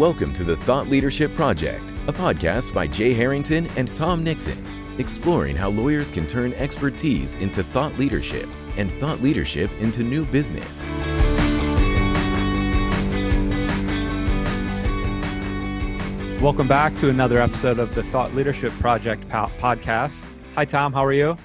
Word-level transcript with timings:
Welcome 0.00 0.32
to 0.32 0.44
the 0.44 0.56
Thought 0.56 0.88
Leadership 0.88 1.34
Project, 1.34 1.90
a 2.08 2.12
podcast 2.14 2.72
by 2.72 2.86
Jay 2.86 3.12
Harrington 3.12 3.66
and 3.76 3.94
Tom 3.94 4.24
Nixon, 4.24 4.64
exploring 4.98 5.54
how 5.54 5.68
lawyers 5.68 6.10
can 6.10 6.26
turn 6.26 6.54
expertise 6.54 7.34
into 7.34 7.62
thought 7.62 7.98
leadership 7.98 8.48
and 8.78 8.90
thought 8.90 9.20
leadership 9.20 9.70
into 9.78 10.02
new 10.02 10.24
business. 10.24 10.86
Welcome 16.40 16.66
back 16.66 16.96
to 16.96 17.10
another 17.10 17.38
episode 17.38 17.78
of 17.78 17.94
the 17.94 18.02
Thought 18.04 18.34
Leadership 18.34 18.72
Project 18.80 19.28
po- 19.28 19.50
podcast. 19.58 20.32
Hi, 20.54 20.64
Tom. 20.64 20.94
How 20.94 21.04
are 21.04 21.12
you? 21.12 21.36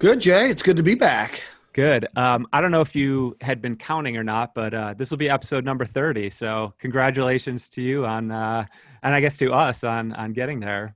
Good, 0.00 0.20
Jay. 0.20 0.50
It's 0.50 0.64
good 0.64 0.78
to 0.78 0.82
be 0.82 0.96
back. 0.96 1.44
Good. 1.74 2.06
Um, 2.16 2.46
I 2.52 2.60
don't 2.60 2.70
know 2.70 2.80
if 2.82 2.94
you 2.94 3.36
had 3.40 3.60
been 3.60 3.74
counting 3.76 4.16
or 4.16 4.22
not, 4.24 4.54
but 4.54 4.72
uh, 4.72 4.94
this 4.94 5.10
will 5.10 5.18
be 5.18 5.28
episode 5.28 5.64
number 5.64 5.84
30. 5.84 6.30
So 6.30 6.72
congratulations 6.78 7.68
to 7.70 7.82
you 7.82 8.06
on, 8.06 8.30
uh, 8.30 8.64
and 9.02 9.12
I 9.14 9.20
guess 9.20 9.36
to 9.38 9.52
us 9.52 9.82
on 9.84 10.12
on 10.12 10.32
getting 10.32 10.60
there. 10.60 10.94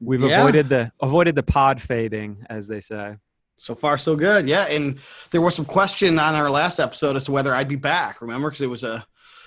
We've 0.00 0.22
Yeah. 0.22 0.40
avoided 0.40 0.68
the 0.68 0.92
avoided 1.00 1.34
the 1.34 1.42
pod 1.42 1.80
fading, 1.82 2.46
as 2.48 2.68
they 2.68 2.80
say. 2.80 3.16
So 3.58 3.74
far, 3.74 3.98
so 3.98 4.14
good. 4.14 4.48
Yeah, 4.48 4.66
and 4.66 4.98
there 5.32 5.40
was 5.40 5.54
some 5.56 5.64
question 5.64 6.18
on 6.20 6.34
our 6.34 6.50
last 6.50 6.78
episode 6.78 7.16
as 7.16 7.24
to 7.24 7.32
whether 7.32 7.52
I'd 7.54 7.68
be 7.68 7.74
back. 7.76 8.20
Remember, 8.20 8.48
because 8.50 8.60
it 8.60 8.70
was 8.70 8.84
a 8.84 9.04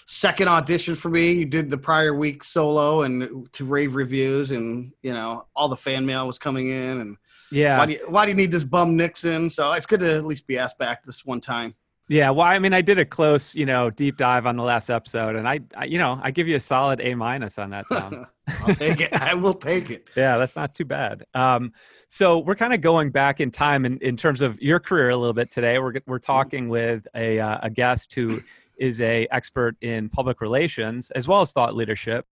second 0.09 0.47
audition 0.47 0.95
for 0.95 1.09
me. 1.09 1.31
You 1.31 1.45
did 1.45 1.69
the 1.69 1.77
prior 1.77 2.15
week 2.15 2.43
solo 2.43 3.03
and 3.03 3.47
to 3.53 3.63
rave 3.63 3.93
reviews, 3.95 4.51
and 4.51 4.91
you 5.03 5.13
know 5.13 5.45
all 5.55 5.69
the 5.69 5.77
fan 5.77 6.05
mail 6.05 6.25
was 6.27 6.39
coming 6.39 6.69
in. 6.69 7.01
And 7.01 7.17
Yeah. 7.51 7.77
why 7.77 7.85
do 7.85 7.93
you, 7.93 8.05
why 8.09 8.25
do 8.25 8.31
you 8.31 8.35
need 8.35 8.51
this 8.51 8.63
bum 8.63 8.97
Nixon? 8.97 9.49
So 9.49 9.71
it's 9.73 9.85
good 9.85 9.99
to 10.01 10.15
at 10.15 10.25
least 10.25 10.47
be 10.47 10.57
asked 10.57 10.79
back 10.79 11.05
this 11.05 11.25
one 11.25 11.39
time. 11.39 11.75
Yeah, 12.07 12.31
well, 12.31 12.47
I 12.47 12.57
mean, 12.57 12.73
I 12.73 12.81
did 12.81 12.97
a 12.97 13.05
close, 13.05 13.53
you 13.53 13.67
know, 13.67 13.91
deep 13.91 14.17
dive 14.17 14.47
on 14.47 14.57
the 14.57 14.63
last 14.63 14.89
episode, 14.89 15.35
and 15.35 15.47
I, 15.47 15.59
I 15.77 15.85
you 15.85 15.99
know, 15.99 16.19
I 16.23 16.31
give 16.31 16.47
you 16.47 16.55
a 16.55 16.59
solid 16.59 16.99
A 17.01 17.13
minus 17.13 17.59
on 17.59 17.69
that, 17.69 17.85
Tom. 17.87 18.25
I'll 18.63 18.73
take 18.73 18.99
it. 18.99 19.13
I 19.13 19.35
will 19.35 19.53
take 19.53 19.91
it. 19.91 20.09
yeah, 20.15 20.37
that's 20.37 20.55
not 20.55 20.73
too 20.73 20.85
bad. 20.85 21.23
Um, 21.35 21.71
so 22.09 22.39
we're 22.39 22.55
kind 22.55 22.73
of 22.73 22.81
going 22.81 23.11
back 23.11 23.41
in 23.41 23.51
time 23.51 23.85
in, 23.85 23.99
in 23.99 24.17
terms 24.17 24.41
of 24.41 24.59
your 24.59 24.79
career 24.79 25.11
a 25.11 25.15
little 25.15 25.35
bit 25.35 25.51
today. 25.51 25.77
We're 25.77 25.93
we're 26.07 26.17
talking 26.17 26.67
with 26.67 27.07
a 27.13 27.39
uh, 27.39 27.59
a 27.61 27.69
guest 27.69 28.11
who 28.15 28.41
is 28.79 29.01
a 29.01 29.27
expert 29.29 29.75
in 29.81 30.09
public 30.09 30.41
relations 30.41 31.11
as 31.11 31.27
well 31.27 31.41
as 31.41 31.51
thought 31.51 31.75
leadership. 31.75 32.25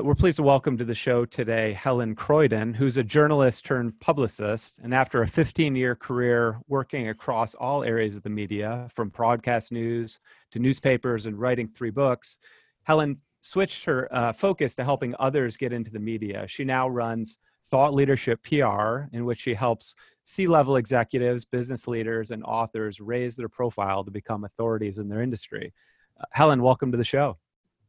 We're 0.00 0.14
pleased 0.14 0.38
to 0.38 0.42
welcome 0.42 0.78
to 0.78 0.86
the 0.86 0.94
show 0.94 1.26
today 1.26 1.74
Helen 1.74 2.14
Croydon, 2.14 2.72
who's 2.72 2.96
a 2.96 3.04
journalist 3.04 3.66
turned 3.66 4.00
publicist. 4.00 4.80
And 4.82 4.94
after 4.94 5.22
a 5.22 5.28
15 5.28 5.76
year 5.76 5.94
career 5.94 6.58
working 6.66 7.10
across 7.10 7.54
all 7.54 7.84
areas 7.84 8.16
of 8.16 8.22
the 8.22 8.30
media, 8.30 8.88
from 8.94 9.10
broadcast 9.10 9.70
news 9.70 10.18
to 10.52 10.58
newspapers 10.58 11.26
and 11.26 11.38
writing 11.38 11.68
three 11.68 11.90
books, 11.90 12.38
Helen 12.84 13.18
switched 13.42 13.84
her 13.84 14.08
uh, 14.14 14.32
focus 14.32 14.74
to 14.76 14.84
helping 14.84 15.14
others 15.18 15.58
get 15.58 15.74
into 15.74 15.90
the 15.90 15.98
media. 15.98 16.46
She 16.48 16.64
now 16.64 16.88
runs 16.88 17.36
Thought 17.72 17.94
Leadership 17.94 18.42
PR, 18.42 19.04
in 19.14 19.24
which 19.24 19.40
she 19.40 19.54
helps 19.54 19.94
C 20.24 20.46
level 20.46 20.76
executives, 20.76 21.46
business 21.46 21.88
leaders, 21.88 22.30
and 22.30 22.44
authors 22.44 23.00
raise 23.00 23.34
their 23.34 23.48
profile 23.48 24.04
to 24.04 24.10
become 24.10 24.44
authorities 24.44 24.98
in 24.98 25.08
their 25.08 25.22
industry. 25.22 25.72
Uh, 26.20 26.24
Helen, 26.32 26.62
welcome 26.62 26.92
to 26.92 26.98
the 26.98 27.04
show. 27.04 27.38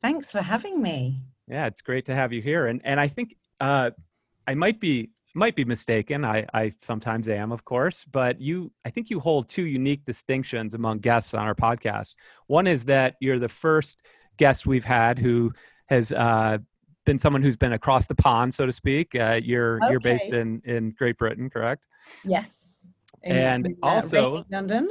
Thanks 0.01 0.31
for 0.31 0.41
having 0.41 0.81
me. 0.81 1.19
Yeah, 1.49 1.65
it's 1.65 1.81
great 1.81 2.05
to 2.05 2.15
have 2.15 2.31
you 2.31 2.41
here. 2.41 2.67
And 2.67 2.79
and 2.85 2.97
I 2.97 3.09
think 3.09 3.35
uh, 3.59 3.91
I 4.47 4.53
might 4.53 4.79
be 4.79 5.09
might 5.35 5.57
be 5.57 5.65
mistaken. 5.65 6.23
I, 6.23 6.45
I 6.53 6.75
sometimes 6.81 7.27
am, 7.27 7.51
of 7.51 7.65
course, 7.65 8.05
but 8.05 8.39
you 8.39 8.71
I 8.85 8.89
think 8.89 9.09
you 9.09 9.19
hold 9.19 9.49
two 9.49 9.65
unique 9.65 10.05
distinctions 10.05 10.75
among 10.75 10.99
guests 10.99 11.33
on 11.33 11.45
our 11.45 11.55
podcast. 11.55 12.15
One 12.47 12.67
is 12.67 12.85
that 12.85 13.15
you're 13.19 13.37
the 13.37 13.49
first 13.49 14.01
guest 14.37 14.65
we've 14.65 14.85
had 14.85 15.19
who 15.19 15.51
has 15.87 16.13
uh, 16.13 16.59
been 17.05 17.19
someone 17.19 17.41
who's 17.41 17.57
been 17.57 17.73
across 17.73 18.07
the 18.07 18.15
pond, 18.15 18.53
so 18.53 18.65
to 18.65 18.71
speak. 18.71 19.15
Uh, 19.15 19.39
you're 19.43 19.79
you're 19.89 19.99
based 19.99 20.33
in 20.33 20.61
in 20.65 20.91
Great 20.91 21.17
Britain, 21.17 21.49
correct? 21.49 21.87
Yes. 22.25 22.77
In- 23.23 23.35
And 23.35 23.65
in, 23.67 23.77
uh, 23.83 23.87
also- 23.87 24.45
London. 24.51 24.89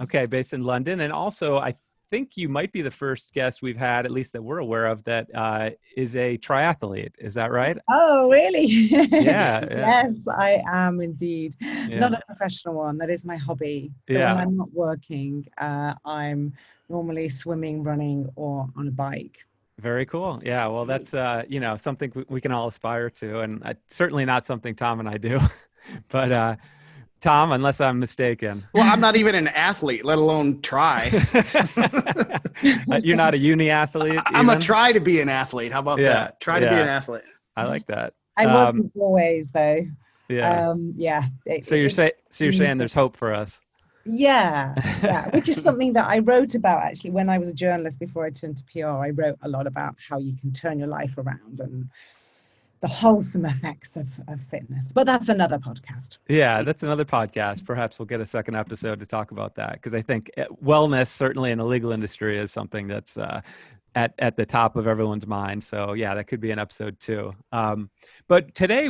Okay, 0.00 0.24
based 0.26 0.54
in 0.54 0.62
London, 0.64 1.00
and 1.00 1.12
also 1.12 1.58
I 1.58 1.74
think 2.10 2.36
you 2.36 2.48
might 2.48 2.72
be 2.72 2.80
the 2.82 2.90
first 2.90 3.32
guest 3.34 3.60
we've 3.62 3.76
had, 3.76 4.04
at 4.04 4.10
least 4.10 4.32
that 4.32 4.42
we're 4.42 4.58
aware 4.58 4.86
of, 4.86 5.04
that 5.04 5.28
uh, 5.34 5.70
is 5.96 6.16
a 6.16 6.36
triathlete. 6.38 7.12
Is 7.18 7.34
that 7.34 7.52
right? 7.52 7.76
Oh, 7.90 8.28
really? 8.30 8.64
yeah. 8.66 9.64
yes, 9.70 10.26
I 10.26 10.60
am 10.66 11.00
indeed. 11.02 11.54
Yeah. 11.60 11.98
Not 12.00 12.14
a 12.14 12.20
professional 12.26 12.74
one. 12.76 12.98
That 12.98 13.10
is 13.10 13.24
my 13.24 13.36
hobby. 13.36 13.92
So 14.08 14.18
Yeah. 14.18 14.34
when 14.34 14.42
I'm 14.44 14.56
not 14.56 14.72
working, 14.72 15.46
uh, 15.58 15.94
I'm 16.04 16.52
normally 16.88 17.28
swimming, 17.28 17.82
running, 17.84 18.28
or 18.34 18.66
on 18.74 18.88
a 18.88 18.90
bike. 18.90 19.38
Very 19.80 20.04
cool. 20.06 20.40
Yeah. 20.44 20.66
Well, 20.66 20.84
that's 20.84 21.14
uh, 21.14 21.44
you 21.48 21.58
know 21.60 21.76
something 21.76 22.12
we- 22.14 22.24
we 22.28 22.40
can 22.40 22.52
all 22.52 22.68
aspire 22.68 23.08
to, 23.10 23.40
and 23.40 23.62
uh, 23.64 23.74
certainly 23.88 24.24
not 24.24 24.44
something 24.44 24.74
Tom 24.74 25.00
and 25.00 25.08
I 25.08 25.16
do. 25.16 25.40
but 26.08 26.30
uh, 26.32 26.56
Tom, 27.20 27.52
unless 27.52 27.80
I'm 27.80 27.98
mistaken, 27.98 28.64
Well, 28.74 28.84
I'm 28.90 29.00
not 29.00 29.16
even 29.22 29.34
an 29.34 29.48
athlete, 29.48 30.04
let 30.04 30.18
alone 30.18 30.60
try. 30.62 31.10
Uh, 32.62 33.00
you're 33.02 33.16
not 33.16 33.32
a 33.32 33.38
uni 33.38 33.70
athlete. 33.70 34.18
I- 34.18 34.32
I'm 34.38 34.50
a 34.50 34.58
try 34.58 34.92
to 34.92 35.00
be 35.00 35.22
an 35.22 35.30
athlete. 35.30 35.72
How 35.72 35.78
about 35.80 35.98
Yeah, 35.98 36.12
that? 36.12 36.40
Try 36.42 36.60
to 36.60 36.68
be 36.68 36.74
an 36.74 36.88
athlete. 36.88 37.22
I 37.56 37.64
like 37.64 37.86
that. 37.86 38.12
I 38.36 38.44
Um, 38.44 38.52
wasn't 38.54 38.92
always 38.98 39.48
though. 39.48 39.86
Yeah. 40.28 40.68
Um, 40.68 40.92
yeah. 40.94 41.22
it- 41.46 41.64
so 41.64 41.74
you're 41.74 41.88
saying 41.88 42.12
so 42.28 42.44
you're 42.44 42.52
saying 42.52 42.76
there's 42.76 42.92
hope 42.92 43.16
for 43.16 43.32
us. 43.32 43.62
Yeah, 44.10 44.74
yeah, 45.02 45.30
which 45.30 45.48
is 45.48 45.56
something 45.62 45.92
that 45.94 46.08
I 46.08 46.18
wrote 46.18 46.54
about 46.54 46.82
actually 46.82 47.10
when 47.10 47.28
I 47.28 47.38
was 47.38 47.48
a 47.48 47.54
journalist 47.54 47.98
before 47.98 48.24
I 48.24 48.30
turned 48.30 48.56
to 48.58 48.64
PR. 48.64 48.88
I 48.88 49.10
wrote 49.10 49.38
a 49.42 49.48
lot 49.48 49.66
about 49.66 49.96
how 50.08 50.18
you 50.18 50.34
can 50.40 50.52
turn 50.52 50.78
your 50.78 50.88
life 50.88 51.16
around 51.16 51.60
and 51.60 51.88
the 52.80 52.88
wholesome 52.88 53.44
effects 53.44 53.96
of, 53.96 54.06
of 54.26 54.40
fitness. 54.50 54.90
But 54.92 55.04
that's 55.04 55.28
another 55.28 55.58
podcast. 55.58 56.16
Yeah, 56.28 56.62
that's 56.62 56.82
another 56.82 57.04
podcast. 57.04 57.64
Perhaps 57.64 57.98
we'll 57.98 58.06
get 58.06 58.20
a 58.20 58.26
second 58.26 58.56
episode 58.56 59.00
to 59.00 59.06
talk 59.06 59.32
about 59.32 59.54
that 59.56 59.74
because 59.74 59.94
I 59.94 60.00
think 60.00 60.30
uh, 60.38 60.44
wellness, 60.64 61.08
certainly 61.08 61.50
in 61.50 61.58
the 61.58 61.64
legal 61.64 61.92
industry, 61.92 62.38
is 62.38 62.52
something 62.52 62.88
that's 62.88 63.18
uh, 63.18 63.42
at 63.94 64.14
at 64.18 64.36
the 64.36 64.46
top 64.46 64.76
of 64.76 64.86
everyone's 64.86 65.26
mind. 65.26 65.62
So 65.62 65.92
yeah, 65.92 66.14
that 66.14 66.24
could 66.24 66.40
be 66.40 66.50
an 66.52 66.58
episode 66.58 66.98
too. 66.98 67.34
Um, 67.52 67.90
but 68.28 68.54
today 68.54 68.88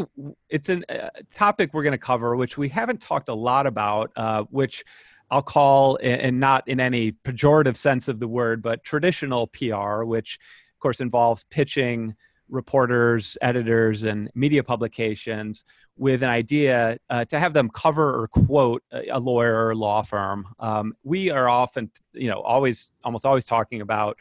it's 0.48 0.68
a 0.68 1.06
uh, 1.06 1.10
topic 1.34 1.74
we're 1.74 1.82
going 1.82 1.92
to 1.92 1.98
cover, 1.98 2.36
which 2.36 2.56
we 2.56 2.68
haven't 2.68 3.00
talked 3.00 3.28
a 3.28 3.34
lot 3.34 3.66
about, 3.66 4.12
uh, 4.16 4.44
which 4.50 4.84
I'll 5.30 5.42
call, 5.42 5.98
and 6.02 6.40
not 6.40 6.66
in 6.66 6.80
any 6.80 7.12
pejorative 7.12 7.76
sense 7.76 8.08
of 8.08 8.18
the 8.18 8.28
word, 8.28 8.62
but 8.62 8.82
traditional 8.82 9.46
PR, 9.48 10.02
which 10.02 10.38
of 10.74 10.80
course 10.80 11.00
involves 11.00 11.44
pitching 11.50 12.16
reporters, 12.48 13.38
editors, 13.40 14.02
and 14.02 14.30
media 14.34 14.62
publications 14.62 15.64
with 15.96 16.22
an 16.22 16.30
idea 16.30 16.98
uh, 17.10 17.24
to 17.26 17.38
have 17.38 17.52
them 17.52 17.68
cover 17.68 18.22
or 18.22 18.28
quote 18.28 18.82
a, 18.90 19.20
lawyer 19.20 19.66
or 19.66 19.74
law 19.74 20.02
firm. 20.02 20.48
Um, 20.58 20.94
we 21.04 21.30
are 21.30 21.48
often, 21.48 21.90
you 22.12 22.28
know, 22.28 22.40
always, 22.40 22.90
almost 23.04 23.24
always 23.24 23.44
talking 23.44 23.80
about 23.82 24.18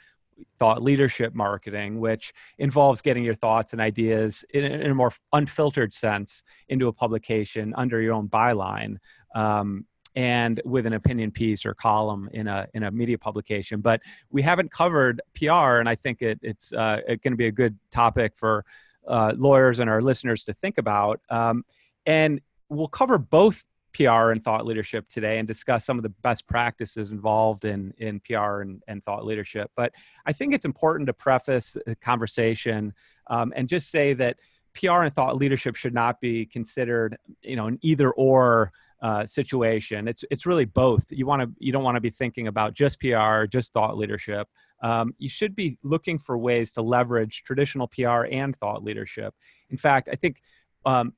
thought 0.57 0.81
leadership 0.81 1.33
marketing, 1.33 1.99
which 1.99 2.33
involves 2.57 3.01
getting 3.01 3.23
your 3.23 3.35
thoughts 3.35 3.73
and 3.73 3.81
ideas 3.81 4.43
in, 4.53 4.63
a- 4.63 4.77
in 4.77 4.91
a 4.91 4.95
more 4.95 5.11
unfiltered 5.33 5.93
sense 5.93 6.43
into 6.67 6.87
a 6.87 6.93
publication 6.93 7.73
under 7.75 7.99
your 8.01 8.13
own 8.13 8.27
byline. 8.27 8.97
Um, 9.35 9.85
and 10.15 10.61
with 10.65 10.85
an 10.85 10.93
opinion 10.93 11.31
piece 11.31 11.65
or 11.65 11.73
column 11.73 12.29
in 12.33 12.47
a 12.47 12.67
in 12.73 12.83
a 12.83 12.91
media 12.91 13.17
publication, 13.17 13.81
but 13.81 14.01
we 14.31 14.41
haven't 14.41 14.71
covered 14.71 15.21
PR, 15.35 15.77
and 15.77 15.87
I 15.87 15.95
think 15.95 16.21
it, 16.21 16.39
it's 16.41 16.73
uh, 16.73 16.99
going 17.07 17.31
to 17.31 17.37
be 17.37 17.47
a 17.47 17.51
good 17.51 17.77
topic 17.91 18.33
for 18.35 18.65
uh, 19.07 19.33
lawyers 19.37 19.79
and 19.79 19.89
our 19.89 20.01
listeners 20.01 20.43
to 20.43 20.53
think 20.53 20.77
about. 20.77 21.21
Um, 21.29 21.63
and 22.05 22.41
we'll 22.69 22.87
cover 22.87 23.17
both 23.17 23.63
PR 23.93 24.31
and 24.31 24.43
thought 24.43 24.65
leadership 24.65 25.09
today 25.09 25.39
and 25.39 25.47
discuss 25.47 25.85
some 25.85 25.97
of 25.97 26.03
the 26.03 26.09
best 26.09 26.47
practices 26.47 27.11
involved 27.11 27.65
in, 27.65 27.93
in 27.97 28.19
PR 28.19 28.61
and, 28.61 28.83
and 28.87 29.03
thought 29.03 29.25
leadership. 29.25 29.71
But 29.75 29.93
I 30.25 30.33
think 30.33 30.53
it's 30.53 30.65
important 30.65 31.07
to 31.07 31.13
preface 31.13 31.75
the 31.85 31.95
conversation 31.95 32.93
um, 33.27 33.51
and 33.55 33.67
just 33.67 33.89
say 33.89 34.13
that 34.13 34.37
PR 34.73 35.03
and 35.03 35.13
thought 35.13 35.37
leadership 35.37 35.75
should 35.75 35.93
not 35.93 36.21
be 36.21 36.45
considered, 36.45 37.17
you 37.41 37.55
know, 37.55 37.67
an 37.67 37.79
either 37.81 38.11
or 38.11 38.71
uh, 39.01 39.25
situation. 39.25 40.07
It's 40.07 40.23
it's 40.29 40.45
really 40.45 40.65
both. 40.65 41.05
You 41.09 41.25
want 41.25 41.41
to 41.41 41.49
you 41.59 41.71
don't 41.71 41.83
want 41.83 41.95
to 41.95 42.01
be 42.01 42.09
thinking 42.09 42.47
about 42.47 42.73
just 42.73 42.99
PR, 42.99 43.45
just 43.45 43.73
thought 43.73 43.97
leadership. 43.97 44.47
Um, 44.81 45.13
you 45.17 45.29
should 45.29 45.55
be 45.55 45.77
looking 45.83 46.19
for 46.19 46.37
ways 46.37 46.71
to 46.73 46.81
leverage 46.81 47.43
traditional 47.43 47.87
PR 47.87 48.25
and 48.31 48.55
thought 48.55 48.83
leadership. 48.83 49.33
In 49.69 49.77
fact, 49.77 50.09
I 50.11 50.15
think 50.15 50.41
um, 50.85 51.13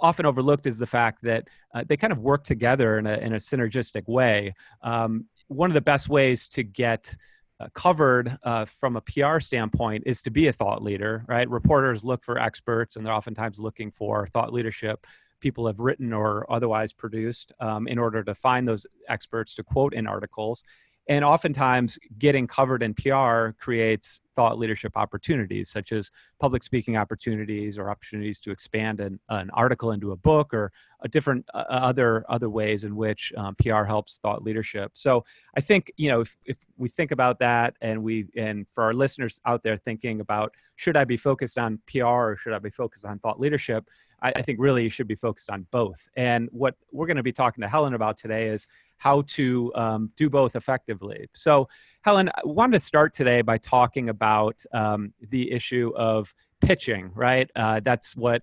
often 0.00 0.26
overlooked 0.26 0.66
is 0.66 0.78
the 0.78 0.86
fact 0.86 1.22
that 1.22 1.48
uh, 1.74 1.84
they 1.86 1.96
kind 1.96 2.12
of 2.12 2.18
work 2.18 2.44
together 2.44 2.98
in 2.98 3.06
a 3.06 3.16
in 3.18 3.34
a 3.34 3.38
synergistic 3.38 4.06
way. 4.06 4.54
Um, 4.82 5.26
one 5.48 5.70
of 5.70 5.74
the 5.74 5.80
best 5.80 6.08
ways 6.08 6.46
to 6.46 6.62
get 6.62 7.14
uh, 7.58 7.68
covered 7.74 8.38
uh, 8.44 8.64
from 8.64 8.96
a 8.96 9.00
PR 9.02 9.40
standpoint 9.40 10.04
is 10.06 10.22
to 10.22 10.30
be 10.30 10.46
a 10.46 10.52
thought 10.52 10.82
leader, 10.82 11.24
right? 11.28 11.48
Reporters 11.50 12.04
look 12.04 12.24
for 12.24 12.38
experts, 12.38 12.96
and 12.96 13.04
they're 13.04 13.12
oftentimes 13.12 13.58
looking 13.58 13.90
for 13.90 14.26
thought 14.28 14.52
leadership 14.52 15.06
people 15.40 15.66
have 15.66 15.80
written 15.80 16.12
or 16.12 16.50
otherwise 16.52 16.92
produced 16.92 17.52
um, 17.60 17.86
in 17.88 17.98
order 17.98 18.22
to 18.22 18.34
find 18.34 18.68
those 18.68 18.86
experts 19.08 19.54
to 19.54 19.62
quote 19.62 19.94
in 19.94 20.06
articles. 20.06 20.62
and 21.08 21.24
oftentimes 21.24 21.98
getting 22.18 22.46
covered 22.46 22.82
in 22.82 22.92
pr 22.94 23.50
creates 23.58 24.20
thought 24.36 24.58
leadership 24.58 24.92
opportunities 24.96 25.68
such 25.70 25.92
as 25.92 26.10
public 26.38 26.62
speaking 26.62 26.96
opportunities 26.96 27.78
or 27.78 27.90
opportunities 27.90 28.38
to 28.40 28.50
expand 28.50 29.00
an, 29.00 29.18
an 29.28 29.50
article 29.50 29.90
into 29.92 30.12
a 30.12 30.16
book 30.16 30.54
or 30.54 30.70
a 31.00 31.08
different 31.08 31.44
uh, 31.54 31.64
other 31.68 32.24
other 32.28 32.50
ways 32.50 32.84
in 32.84 32.94
which 32.94 33.32
um, 33.36 33.54
pr 33.56 33.84
helps 33.84 34.18
thought 34.18 34.42
leadership 34.42 34.92
so 34.94 35.24
i 35.56 35.60
think 35.60 35.90
you 35.96 36.08
know 36.10 36.20
if, 36.20 36.36
if 36.44 36.58
we 36.76 36.88
think 36.88 37.10
about 37.10 37.38
that 37.38 37.74
and 37.80 38.02
we 38.02 38.26
and 38.36 38.66
for 38.72 38.84
our 38.84 38.94
listeners 38.94 39.40
out 39.46 39.62
there 39.62 39.76
thinking 39.76 40.20
about 40.20 40.54
should 40.76 40.96
i 40.96 41.04
be 41.04 41.16
focused 41.16 41.58
on 41.58 41.78
pr 41.86 42.04
or 42.04 42.36
should 42.36 42.52
i 42.52 42.58
be 42.58 42.70
focused 42.70 43.04
on 43.04 43.18
thought 43.18 43.40
leadership 43.40 43.88
I, 44.22 44.32
I 44.36 44.42
think 44.42 44.58
really 44.60 44.82
you 44.82 44.90
should 44.90 45.08
be 45.08 45.14
focused 45.14 45.50
on 45.50 45.66
both. 45.70 46.08
And 46.16 46.48
what 46.52 46.76
we're 46.92 47.06
going 47.06 47.16
to 47.16 47.22
be 47.22 47.32
talking 47.32 47.62
to 47.62 47.68
Helen 47.68 47.94
about 47.94 48.18
today 48.18 48.48
is 48.48 48.66
how 48.96 49.22
to 49.28 49.72
um, 49.74 50.10
do 50.16 50.28
both 50.28 50.56
effectively. 50.56 51.28
So, 51.32 51.68
Helen, 52.02 52.28
I 52.34 52.40
wanted 52.44 52.74
to 52.74 52.80
start 52.80 53.14
today 53.14 53.42
by 53.42 53.58
talking 53.58 54.08
about 54.08 54.62
um, 54.72 55.12
the 55.30 55.50
issue 55.50 55.92
of 55.96 56.34
pitching, 56.60 57.10
right? 57.14 57.50
Uh, 57.56 57.80
that's 57.80 58.14
what 58.14 58.42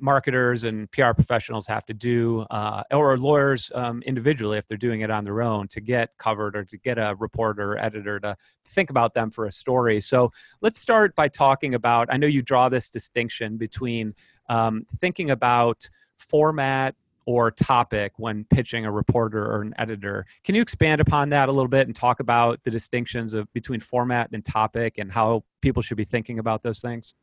marketers 0.00 0.64
and 0.64 0.90
PR 0.92 1.12
professionals 1.12 1.66
have 1.66 1.84
to 1.86 1.94
do, 1.94 2.40
uh, 2.50 2.82
or 2.90 3.16
lawyers 3.18 3.70
um, 3.74 4.02
individually 4.02 4.58
if 4.58 4.66
they're 4.66 4.78
doing 4.78 5.02
it 5.02 5.10
on 5.10 5.24
their 5.24 5.42
own 5.42 5.68
to 5.68 5.80
get 5.80 6.16
covered 6.18 6.56
or 6.56 6.64
to 6.64 6.76
get 6.78 6.98
a 6.98 7.14
reporter 7.18 7.72
or 7.72 7.78
editor 7.78 8.18
to 8.20 8.36
think 8.68 8.90
about 8.90 9.14
them 9.14 9.30
for 9.30 9.46
a 9.46 9.52
story. 9.52 10.00
So 10.00 10.32
let's 10.60 10.80
start 10.80 11.14
by 11.14 11.28
talking 11.28 11.74
about. 11.74 12.08
I 12.10 12.16
know 12.16 12.26
you 12.26 12.42
draw 12.42 12.68
this 12.68 12.88
distinction 12.88 13.56
between 13.56 14.14
um, 14.50 14.84
thinking 15.00 15.30
about 15.30 15.88
format 16.18 16.94
or 17.24 17.50
topic 17.50 18.12
when 18.16 18.44
pitching 18.44 18.84
a 18.84 18.90
reporter 18.90 19.46
or 19.46 19.62
an 19.62 19.72
editor. 19.78 20.26
Can 20.42 20.54
you 20.54 20.60
expand 20.60 21.00
upon 21.00 21.30
that 21.30 21.48
a 21.48 21.52
little 21.52 21.68
bit 21.68 21.86
and 21.86 21.94
talk 21.94 22.18
about 22.20 22.62
the 22.64 22.70
distinctions 22.70 23.32
of 23.32 23.50
between 23.52 23.78
format 23.78 24.30
and 24.32 24.44
topic 24.44 24.98
and 24.98 25.12
how 25.12 25.44
people 25.60 25.80
should 25.80 25.96
be 25.96 26.04
thinking 26.04 26.40
about 26.40 26.62
those 26.62 26.80
things? 26.80 27.14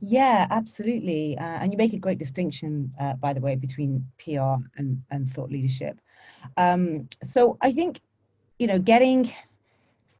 Yeah, 0.00 0.46
absolutely. 0.50 1.36
Uh, 1.38 1.42
and 1.42 1.72
you 1.72 1.76
make 1.76 1.92
a 1.92 1.98
great 1.98 2.18
distinction, 2.18 2.92
uh, 2.98 3.14
by 3.14 3.32
the 3.32 3.40
way, 3.40 3.54
between 3.54 4.06
PR 4.18 4.56
and, 4.76 5.02
and 5.10 5.30
thought 5.30 5.50
leadership. 5.50 6.00
Um, 6.56 7.08
so 7.22 7.58
I 7.60 7.72
think, 7.72 8.00
you 8.58 8.66
know, 8.66 8.78
getting 8.78 9.30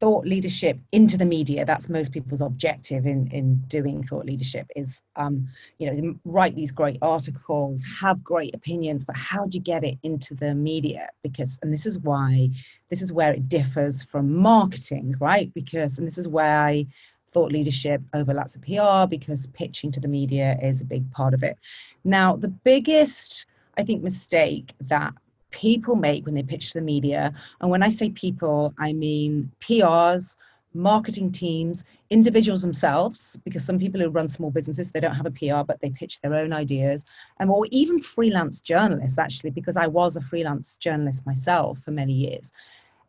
thought 0.01 0.25
leadership 0.25 0.79
into 0.91 1.15
the 1.15 1.25
media 1.25 1.63
that's 1.63 1.87
most 1.87 2.11
people's 2.11 2.41
objective 2.41 3.05
in 3.05 3.27
in 3.27 3.55
doing 3.67 4.03
thought 4.03 4.25
leadership 4.25 4.65
is 4.75 5.01
um, 5.15 5.47
you 5.77 5.89
know 5.89 6.15
write 6.25 6.55
these 6.55 6.71
great 6.71 6.97
articles 7.03 7.83
have 8.01 8.21
great 8.23 8.53
opinions 8.55 9.05
but 9.05 9.15
how 9.15 9.45
do 9.45 9.59
you 9.59 9.63
get 9.63 9.83
it 9.83 9.97
into 10.03 10.33
the 10.33 10.55
media? 10.55 11.07
Because 11.21 11.59
and 11.61 11.71
this 11.71 11.85
is 11.85 11.99
why 11.99 12.49
this 12.89 13.01
is 13.01 13.13
where 13.13 13.31
it 13.31 13.47
differs 13.47 14.03
from 14.03 14.35
marketing 14.35 15.15
right? 15.19 15.53
Because 15.53 15.99
and 15.99 16.07
this 16.07 16.17
is 16.17 16.27
why 16.27 16.85
thought 17.31 17.51
leadership 17.51 18.01
overlaps 18.13 18.57
with 18.57 18.65
pr 18.65 19.07
because 19.07 19.47
pitching 19.47 19.91
to 19.91 20.01
the 20.01 20.07
media 20.07 20.57
is 20.61 20.81
a 20.81 20.85
big 20.85 21.09
part 21.11 21.33
of 21.35 21.43
it. 21.43 21.57
Now 22.03 22.35
the 22.35 22.49
biggest 22.49 23.45
i 23.77 23.83
think 23.83 24.03
mistake 24.03 24.73
that 24.81 25.13
people 25.51 25.95
make 25.95 26.25
when 26.25 26.35
they 26.35 26.43
pitch 26.43 26.71
to 26.71 26.79
the 26.79 26.85
media. 26.85 27.33
And 27.59 27.69
when 27.69 27.83
I 27.83 27.89
say 27.89 28.09
people, 28.09 28.73
I 28.79 28.93
mean 28.93 29.51
PRs, 29.61 30.35
marketing 30.73 31.31
teams, 31.31 31.83
individuals 32.09 32.61
themselves, 32.61 33.37
because 33.43 33.65
some 33.65 33.77
people 33.77 33.99
who 33.99 34.09
run 34.09 34.27
small 34.27 34.51
businesses, 34.51 34.91
they 34.91 34.99
don't 34.99 35.15
have 35.15 35.25
a 35.25 35.31
PR, 35.31 35.63
but 35.65 35.79
they 35.81 35.89
pitch 35.89 36.21
their 36.21 36.33
own 36.33 36.53
ideas, 36.53 37.05
and 37.39 37.49
or 37.49 37.67
even 37.71 38.01
freelance 38.01 38.61
journalists, 38.61 39.19
actually, 39.19 39.49
because 39.51 39.77
I 39.77 39.87
was 39.87 40.15
a 40.15 40.21
freelance 40.21 40.77
journalist 40.77 41.25
myself 41.25 41.79
for 41.83 41.91
many 41.91 42.13
years, 42.13 42.51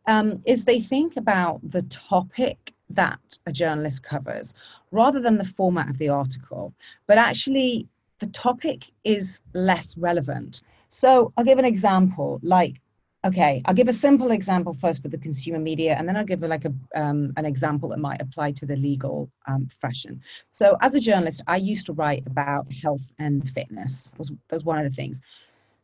um, 0.06 0.42
is 0.44 0.64
they 0.64 0.80
think 0.80 1.16
about 1.16 1.60
the 1.70 1.82
topic 1.82 2.72
that 2.90 3.38
a 3.46 3.52
journalist 3.52 4.02
covers 4.02 4.54
rather 4.90 5.20
than 5.20 5.38
the 5.38 5.44
format 5.44 5.88
of 5.88 5.98
the 5.98 6.08
article, 6.08 6.74
but 7.06 7.16
actually 7.16 7.86
the 8.18 8.26
topic 8.28 8.90
is 9.04 9.42
less 9.54 9.96
relevant. 9.96 10.60
So 10.92 11.32
I'll 11.36 11.44
give 11.44 11.58
an 11.58 11.64
example 11.64 12.38
like, 12.42 12.80
okay, 13.24 13.62
I'll 13.64 13.74
give 13.74 13.88
a 13.88 13.94
simple 13.94 14.30
example 14.30 14.74
first 14.74 15.00
for 15.00 15.08
the 15.08 15.16
consumer 15.16 15.58
media, 15.58 15.94
and 15.98 16.06
then 16.06 16.16
I'll 16.16 16.24
give 16.24 16.42
like 16.42 16.66
a, 16.66 16.72
um, 16.94 17.32
an 17.36 17.46
example 17.46 17.88
that 17.90 17.98
might 17.98 18.20
apply 18.20 18.52
to 18.52 18.66
the 18.66 18.76
legal 18.76 19.30
um, 19.48 19.66
profession. 19.66 20.20
So 20.50 20.76
as 20.82 20.94
a 20.94 21.00
journalist, 21.00 21.42
I 21.46 21.56
used 21.56 21.86
to 21.86 21.94
write 21.94 22.24
about 22.26 22.70
health 22.72 23.02
and 23.18 23.48
fitness 23.50 24.12
was, 24.18 24.30
was 24.50 24.64
one 24.64 24.78
of 24.78 24.84
the 24.84 24.94
things. 24.94 25.20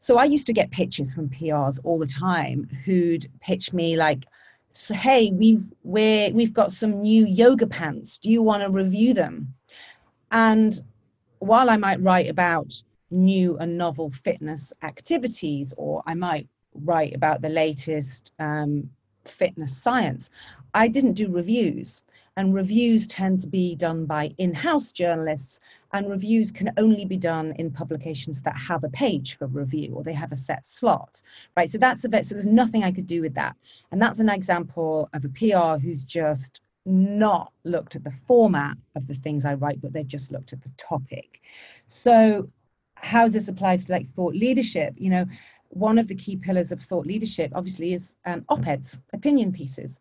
So 0.01 0.19
I 0.19 0.25
used 0.25 0.47
to 0.49 0.53
get 0.53 0.71
pitches 0.71 1.15
from 1.15 1.29
PRs 1.29 1.81
all 1.85 1.99
the 1.99 2.07
time 2.07 2.69
who'd 2.85 3.27
pitch 3.41 3.73
me 3.73 3.97
like, 3.97 4.25
so, 4.71 4.95
hey, 4.95 5.31
we've 5.33 5.65
we're, 5.83 6.31
we've 6.31 6.53
got 6.53 6.73
some 6.73 7.01
new 7.01 7.25
yoga 7.25 7.67
pants. 7.67 8.19
Do 8.19 8.31
you 8.31 8.43
want 8.43 8.63
to 8.63 8.71
review 8.71 9.15
them? 9.15 9.55
And 10.31 10.81
while 11.39 11.71
I 11.71 11.77
might 11.79 12.03
write 12.03 12.29
about 12.29 12.83
new 13.11 13.57
and 13.59 13.79
novel 13.79 14.11
fitness 14.11 14.73
activities, 14.83 15.73
or 15.77 16.03
I 16.07 16.15
might 16.15 16.49
write 16.75 17.15
about 17.15 17.43
the 17.43 17.49
latest 17.49 18.33
um, 18.39 18.91
fitness 19.25 19.77
science. 19.77 20.31
I 20.75 20.89
didn't 20.89 21.15
do 21.15 21.31
reviews, 21.31 22.03
and 22.37 22.55
reviews 22.55 23.07
tend 23.07 23.41
to 23.41 23.47
be 23.47 23.75
done 23.75 24.07
by 24.07 24.33
in 24.39 24.55
house 24.55 24.93
journalists, 24.93 25.61
and 25.93 26.09
reviews 26.09 26.53
can 26.53 26.71
only 26.77 27.05
be 27.05 27.17
done 27.17 27.53
in 27.59 27.71
publications 27.71 28.43
that 28.43 28.57
have 28.57 28.85
a 28.85 28.91
page 28.91 29.37
for 29.37 29.47
review 29.47 29.95
or 29.95 30.05
they 30.05 30.13
have 30.13 30.33
a 30.33 30.37
set 30.37 30.65
slot, 30.67 31.23
right? 31.57 31.71
So 31.71 31.79
that's 31.79 32.05
a 32.05 32.09
bit, 32.09 32.27
so 32.27 32.35
there's 32.35 32.47
nothing 32.47 32.85
I 32.85 32.93
could 32.93 33.07
do 33.07 33.23
with 33.23 33.35
that. 33.35 33.57
And 33.91 34.01
that's 34.01 34.19
an 34.19 34.29
example 34.29 35.09
of 35.15 35.25
a 35.25 35.29
PR 35.31 35.83
who's 35.83 36.05
just 36.05 36.61
not 36.85 37.53
looked 37.65 37.97
at 37.97 38.05
the 38.05 38.15
format 38.27 38.77
of 38.95 39.07
the 39.07 39.15
things 39.15 39.45
I 39.45 39.55
write, 39.55 39.81
but 39.81 39.93
they've 39.93 40.07
just 40.07 40.31
looked 40.31 40.53
at 40.53 40.63
the 40.63 40.71
topic. 40.77 41.41
So 41.87 42.49
how 43.01 43.25
does 43.25 43.33
this 43.33 43.49
apply 43.49 43.77
to 43.77 43.93
like 43.93 44.13
thought 44.15 44.35
leadership? 44.35 44.95
You 44.97 45.11
know, 45.11 45.27
one 45.71 45.99
of 45.99 46.09
the 46.09 46.15
key 46.15 46.37
pillars 46.37 46.73
of 46.73 46.83
thought 46.83 47.07
leadership 47.07 47.53
obviously 47.55 47.93
is 47.93 48.17
um, 48.25 48.45
op-eds, 48.49 48.99
opinion 49.13 49.53
pieces. 49.53 50.01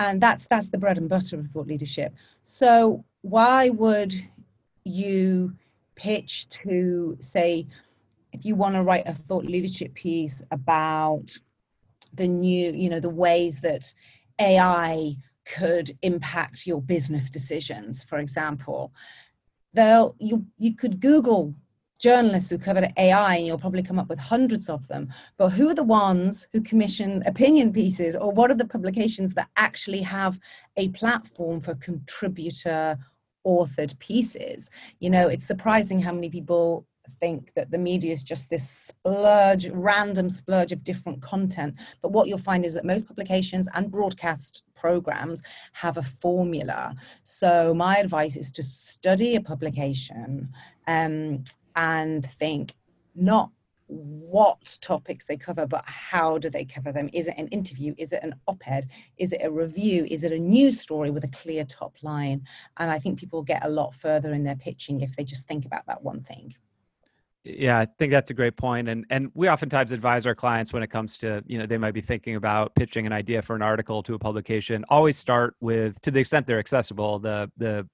And 0.00 0.20
that's 0.20 0.46
that's 0.46 0.70
the 0.70 0.78
bread 0.78 0.98
and 0.98 1.08
butter 1.08 1.38
of 1.38 1.46
thought 1.48 1.68
leadership. 1.68 2.14
So 2.42 3.04
why 3.22 3.68
would 3.70 4.14
you 4.84 5.54
pitch 5.94 6.48
to 6.50 7.16
say 7.20 7.66
if 8.32 8.44
you 8.44 8.56
want 8.56 8.74
to 8.74 8.82
write 8.82 9.06
a 9.06 9.14
thought 9.14 9.44
leadership 9.44 9.94
piece 9.94 10.42
about 10.50 11.38
the 12.12 12.26
new, 12.26 12.72
you 12.72 12.90
know, 12.90 13.00
the 13.00 13.08
ways 13.08 13.60
that 13.60 13.94
AI 14.40 15.16
could 15.44 15.96
impact 16.02 16.66
your 16.66 16.82
business 16.82 17.30
decisions, 17.30 18.02
for 18.02 18.18
example, 18.18 18.92
they'll 19.72 20.16
you 20.18 20.46
you 20.58 20.74
could 20.74 21.00
Google 21.00 21.54
journalists 21.98 22.50
who 22.50 22.58
cover 22.58 22.88
AI, 22.96 23.36
and 23.36 23.46
you'll 23.46 23.58
probably 23.58 23.82
come 23.82 23.98
up 23.98 24.08
with 24.08 24.18
hundreds 24.18 24.68
of 24.68 24.86
them. 24.88 25.08
But 25.36 25.50
who 25.50 25.68
are 25.68 25.74
the 25.74 25.82
ones 25.82 26.48
who 26.52 26.60
commission 26.60 27.22
opinion 27.26 27.72
pieces, 27.72 28.16
or 28.16 28.30
what 28.30 28.50
are 28.50 28.56
the 28.56 28.66
publications 28.66 29.34
that 29.34 29.48
actually 29.56 30.02
have 30.02 30.38
a 30.76 30.88
platform 30.90 31.60
for 31.60 31.74
contributor 31.76 32.98
authored 33.46 33.98
pieces? 33.98 34.70
You 35.00 35.10
know, 35.10 35.28
it's 35.28 35.46
surprising 35.46 36.00
how 36.00 36.12
many 36.12 36.30
people 36.30 36.86
think 37.20 37.52
that 37.54 37.70
the 37.70 37.78
media 37.78 38.12
is 38.12 38.22
just 38.22 38.50
this 38.50 38.68
splurge, 38.68 39.68
random 39.68 40.30
splurge 40.30 40.72
of 40.72 40.84
different 40.84 41.22
content. 41.22 41.74
But 42.02 42.12
what 42.12 42.28
you'll 42.28 42.38
find 42.38 42.64
is 42.64 42.74
that 42.74 42.84
most 42.84 43.06
publications 43.06 43.68
and 43.74 43.90
broadcast 43.90 44.62
programs 44.74 45.42
have 45.72 45.96
a 45.96 46.02
formula. 46.02 46.94
So 47.24 47.74
my 47.74 47.96
advice 47.96 48.36
is 48.36 48.50
to 48.52 48.62
study 48.62 49.36
a 49.36 49.40
publication. 49.40 50.48
Um, 50.86 51.44
and 51.76 52.24
think 52.24 52.74
not 53.14 53.50
what 53.86 54.78
topics 54.80 55.26
they 55.26 55.36
cover, 55.36 55.66
but 55.66 55.84
how 55.86 56.38
do 56.38 56.48
they 56.48 56.64
cover 56.64 56.90
them? 56.90 57.10
Is 57.12 57.28
it 57.28 57.34
an 57.36 57.48
interview? 57.48 57.94
Is 57.98 58.12
it 58.12 58.20
an 58.22 58.34
op 58.46 58.62
ed? 58.66 58.88
Is 59.18 59.32
it 59.32 59.42
a 59.42 59.50
review? 59.50 60.06
Is 60.10 60.24
it 60.24 60.32
a 60.32 60.38
news 60.38 60.80
story 60.80 61.10
with 61.10 61.24
a 61.24 61.28
clear 61.28 61.64
top 61.64 61.96
line? 62.02 62.46
And 62.78 62.90
I 62.90 62.98
think 62.98 63.18
people 63.18 63.42
get 63.42 63.64
a 63.64 63.68
lot 63.68 63.94
further 63.94 64.32
in 64.32 64.44
their 64.44 64.56
pitching 64.56 65.00
if 65.00 65.16
they 65.16 65.24
just 65.24 65.46
think 65.46 65.66
about 65.66 65.86
that 65.86 66.02
one 66.02 66.22
thing. 66.22 66.54
Yeah, 67.44 67.78
I 67.78 67.86
think 67.98 68.10
that's 68.10 68.30
a 68.30 68.34
great 68.34 68.56
point. 68.56 68.88
And 68.88 69.04
and 69.10 69.30
we 69.34 69.50
oftentimes 69.50 69.92
advise 69.92 70.26
our 70.26 70.34
clients 70.34 70.72
when 70.72 70.82
it 70.82 70.86
comes 70.86 71.18
to, 71.18 71.44
you 71.46 71.58
know, 71.58 71.66
they 71.66 71.76
might 71.76 71.92
be 71.92 72.00
thinking 72.00 72.36
about 72.36 72.74
pitching 72.74 73.04
an 73.04 73.12
idea 73.12 73.42
for 73.42 73.54
an 73.54 73.60
article 73.60 74.02
to 74.04 74.14
a 74.14 74.18
publication. 74.18 74.82
Always 74.88 75.18
start 75.18 75.54
with, 75.60 76.00
to 76.00 76.10
the 76.10 76.20
extent 76.20 76.46
they're 76.46 76.58
accessible, 76.58 77.18
the 77.18 77.52
the 77.58 77.86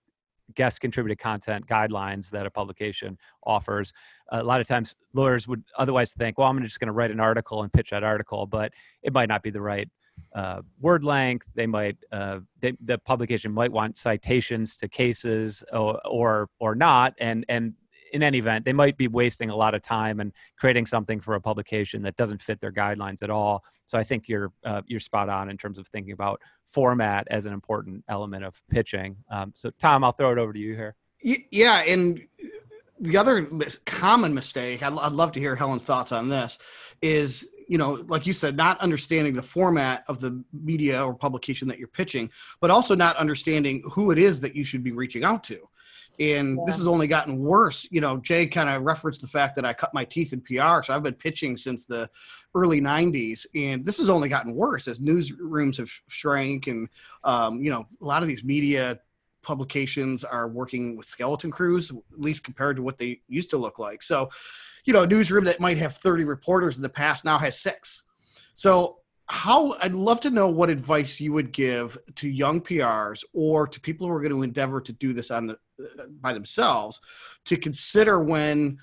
guest 0.55 0.81
contributed 0.81 1.19
content 1.19 1.67
guidelines 1.67 2.31
that 2.31 2.47
a 2.47 2.51
publication 2.51 3.19
offers. 3.45 3.93
A 4.31 4.43
lot 4.43 4.61
of 4.61 4.69
times, 4.69 4.95
lawyers 5.13 5.49
would 5.49 5.65
otherwise 5.77 6.13
think, 6.13 6.39
well, 6.39 6.49
I'm 6.49 6.63
just 6.63 6.81
going 6.81 6.87
to 6.87 6.93
write 6.93 7.11
an 7.11 7.21
article 7.21 7.63
and 7.63 7.73
pitch 7.73 7.91
that 7.91 8.05
article, 8.05 8.47
but 8.47 8.73
it 9.03 9.13
might 9.13 9.29
not 9.29 9.43
be 9.43 9.51
the 9.51 9.61
right 9.61 9.89
uh, 10.35 10.63
word 10.81 11.03
length. 11.03 11.47
They 11.55 11.67
might, 11.67 11.97
uh, 12.13 12.41
they, 12.61 12.73
the 12.85 12.99
publication 12.99 13.53
might 13.53 13.73
want 13.73 13.97
citations 13.97 14.77
to 14.77 14.89
cases 14.89 15.65
or, 15.73 16.01
or, 16.07 16.49
or 16.59 16.75
not, 16.75 17.15
and 17.19 17.45
and 17.49 17.75
in 18.13 18.23
any 18.23 18.39
event, 18.39 18.65
they 18.65 18.73
might 18.73 18.97
be 18.97 19.09
wasting 19.09 19.51
a 19.51 19.57
lot 19.57 19.75
of 19.75 19.83
time 19.83 20.21
and 20.21 20.33
creating 20.59 20.87
something 20.87 21.21
for 21.21 21.35
a 21.35 21.41
publication 21.41 22.03
that 22.03 22.17
doesn't 22.17 22.43
fit 22.43 22.61
their 22.61 22.73
guidelines 22.73 23.23
at 23.23 23.31
all. 23.31 23.65
So 23.87 23.99
I 23.99 24.05
think 24.05 24.29
you're 24.29 24.53
uh, 24.65 24.83
you're 24.87 25.01
spot 25.01 25.29
on 25.29 25.51
in 25.51 25.57
terms 25.57 25.79
of 25.79 25.87
thinking 25.89 26.13
about 26.13 26.41
format 26.65 27.27
as 27.31 27.47
an 27.47 27.53
important 27.53 28.05
element 28.09 28.45
of 28.45 28.61
pitching. 28.71 29.17
Um, 29.31 29.53
so 29.55 29.71
Tom, 29.79 30.05
I'll 30.05 30.13
throw 30.13 30.33
it 30.33 30.39
over 30.39 30.53
to 30.53 30.59
you 30.59 30.75
here. 30.75 30.97
Yeah, 31.23 31.83
and 31.83 32.21
the 32.99 33.17
other 33.17 33.47
common 33.85 34.33
mistake, 34.35 34.83
I'd, 34.83 34.93
I'd 34.93 35.13
love 35.13 35.33
to 35.33 35.41
hear 35.41 35.57
Helen's 35.57 35.85
thoughts 35.85 36.13
on 36.13 36.29
this, 36.29 36.59
is 37.03 37.47
you 37.69 37.79
know, 37.79 38.05
like 38.09 38.27
you 38.27 38.33
said, 38.33 38.57
not 38.57 38.81
understanding 38.81 39.33
the 39.33 39.43
format 39.43 40.03
of 40.09 40.21
the 40.21 40.43
media 40.53 41.05
or 41.05 41.15
publication 41.15 41.69
that 41.69 41.79
you're 41.79 41.87
pitching, 41.87 42.29
but 42.61 42.69
also 42.69 42.97
not 42.97 43.17
understanding 43.17 43.83
who 43.93 44.11
it 44.11 44.19
is 44.19 44.41
that 44.41 44.57
you 44.57 44.65
should 44.65 44.83
be 44.83 44.91
reaching 44.91 45.23
out 45.23 45.45
to. 45.45 45.69
And 46.21 46.59
yeah. 46.59 46.65
this 46.67 46.77
has 46.77 46.87
only 46.87 47.07
gotten 47.07 47.39
worse. 47.39 47.89
You 47.91 48.03
know, 48.03 48.19
Jay 48.19 48.47
kind 48.47 48.69
of 48.69 48.83
referenced 48.83 49.23
the 49.23 49.27
fact 49.27 49.57
that 49.57 49.65
I 49.65 49.73
cut 49.73 49.95
my 49.95 50.05
teeth 50.05 50.35
in 50.35 50.43
PR. 50.43 50.83
So 50.83 50.95
I've 50.95 51.03
been 51.03 51.15
pitching 51.15 51.57
since 51.57 51.87
the 51.87 52.09
early 52.55 52.81
90s. 52.81 53.47
And 53.55 53.85
this 53.85 53.99
has 53.99 54.11
only 54.11 54.29
gotten 54.29 54.55
worse 54.55 54.87
as 54.87 55.01
newsrooms 55.01 55.79
have 55.79 55.91
shrank. 56.09 56.67
And, 56.67 56.89
um, 57.25 57.63
you 57.63 57.71
know, 57.71 57.87
a 58.03 58.05
lot 58.05 58.21
of 58.21 58.29
these 58.29 58.45
media 58.45 59.01
publications 59.43 60.23
are 60.23 60.49
working 60.49 60.95
with 60.97 61.07
skeleton 61.07 61.51
crews, 61.51 61.91
at 61.91 62.21
least 62.21 62.45
compared 62.45 62.77
to 62.77 62.83
what 62.83 62.99
they 62.99 63.23
used 63.27 63.49
to 63.51 63.57
look 63.57 63.79
like. 63.79 64.03
So, 64.03 64.29
you 64.85 64.93
know, 64.93 65.05
a 65.05 65.07
newsroom 65.07 65.45
that 65.45 65.59
might 65.59 65.79
have 65.79 65.97
30 65.97 66.25
reporters 66.25 66.77
in 66.77 66.83
the 66.83 66.89
past 66.91 67.25
now 67.25 67.39
has 67.39 67.59
six. 67.59 68.03
So, 68.55 69.00
how 69.31 69.77
I'd 69.81 69.95
love 69.95 70.21
to 70.23 70.31
know 70.31 70.49
what 70.49 70.71
advice 70.71 71.21
you 71.21 71.33
would 71.33 71.53
give 71.53 71.97
to 72.17 72.29
young 72.29 72.61
PRs 72.61 73.23
or 73.33 73.69
to 73.69 73.81
people 73.81 74.09
who 74.09 74.13
are 74.13 74.21
going 74.21 74.33
to 74.33 74.43
endeavor 74.43 74.81
to 74.81 74.93
do 74.93 75.13
this 75.13 75.31
on 75.31 75.47
the, 75.47 75.53
uh, 75.53 76.07
by 76.21 76.33
themselves 76.33 77.01
to 77.45 77.57
consider 77.57 78.21
when 78.21 78.79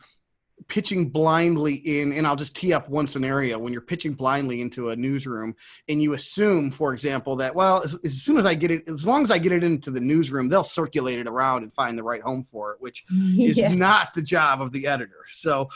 pitching 0.67 1.07
blindly 1.07 1.75
in 1.75 2.11
and 2.13 2.25
i'll 2.25 2.35
just 2.35 2.55
tee 2.55 2.73
up 2.73 2.89
one 2.89 3.05
scenario 3.05 3.59
when 3.59 3.71
you're 3.71 3.79
pitching 3.79 4.15
blindly 4.15 4.59
into 4.59 4.89
a 4.89 4.95
newsroom 4.95 5.55
and 5.87 6.01
you 6.01 6.13
assume 6.13 6.71
for 6.71 6.93
example 6.93 7.35
that 7.35 7.53
well 7.53 7.83
as, 7.83 7.95
as, 8.03 8.23
soon 8.23 8.39
as 8.39 8.45
i 8.45 8.55
get 8.55 8.71
it 8.71 8.83
as 8.89 9.05
long 9.05 9.21
as 9.21 9.29
i 9.29 9.37
get 9.37 9.51
it 9.51 9.63
into 9.63 9.91
the 9.91 9.99
newsroom 9.99 10.49
they'll 10.49 10.63
circulate 10.63 11.19
it 11.19 11.27
around 11.27 11.61
and 11.61 11.71
find 11.75 11.95
the 11.95 12.01
right 12.01 12.23
home 12.23 12.43
for 12.51 12.71
it 12.71 12.81
which 12.81 13.05
yeah. 13.11 13.49
is 13.49 13.77
not 13.77 14.15
the 14.15 14.21
job 14.21 14.59
of 14.59 14.71
the 14.71 14.87
editor 14.87 15.23
so 15.31 15.69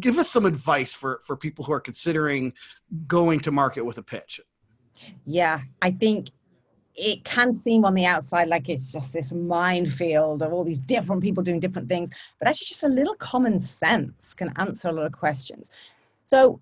give 0.00 0.18
us 0.18 0.28
some 0.28 0.46
advice 0.46 0.92
for 0.92 1.20
for 1.24 1.36
people 1.36 1.64
who 1.64 1.72
are 1.72 1.80
considering 1.80 2.52
going 3.06 3.40
to 3.40 3.50
market 3.50 3.84
with 3.84 3.98
a 3.98 4.02
pitch 4.02 4.40
yeah 5.24 5.60
i 5.82 5.90
think 5.90 6.28
it 6.96 7.24
can 7.24 7.52
seem 7.52 7.84
on 7.84 7.94
the 7.94 8.06
outside 8.06 8.48
like 8.48 8.68
it's 8.68 8.92
just 8.92 9.12
this 9.12 9.32
minefield 9.32 10.42
of 10.42 10.52
all 10.52 10.64
these 10.64 10.78
different 10.78 11.22
people 11.22 11.42
doing 11.42 11.60
different 11.60 11.88
things, 11.88 12.10
but 12.38 12.48
actually, 12.48 12.66
just 12.66 12.84
a 12.84 12.88
little 12.88 13.14
common 13.16 13.60
sense 13.60 14.34
can 14.34 14.52
answer 14.56 14.88
a 14.88 14.92
lot 14.92 15.06
of 15.06 15.12
questions. 15.12 15.70
So, 16.24 16.60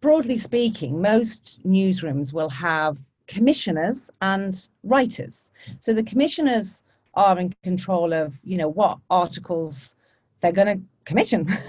broadly 0.00 0.38
speaking, 0.38 1.00
most 1.00 1.60
newsrooms 1.66 2.32
will 2.32 2.50
have 2.50 2.98
commissioners 3.26 4.10
and 4.20 4.68
writers. 4.84 5.50
So, 5.80 5.92
the 5.92 6.04
commissioners 6.04 6.84
are 7.14 7.38
in 7.38 7.54
control 7.62 8.12
of, 8.12 8.38
you 8.44 8.56
know, 8.56 8.68
what 8.68 8.98
articles 9.10 9.96
they're 10.40 10.52
going 10.52 10.78
to 10.78 10.84
commission. 11.04 11.46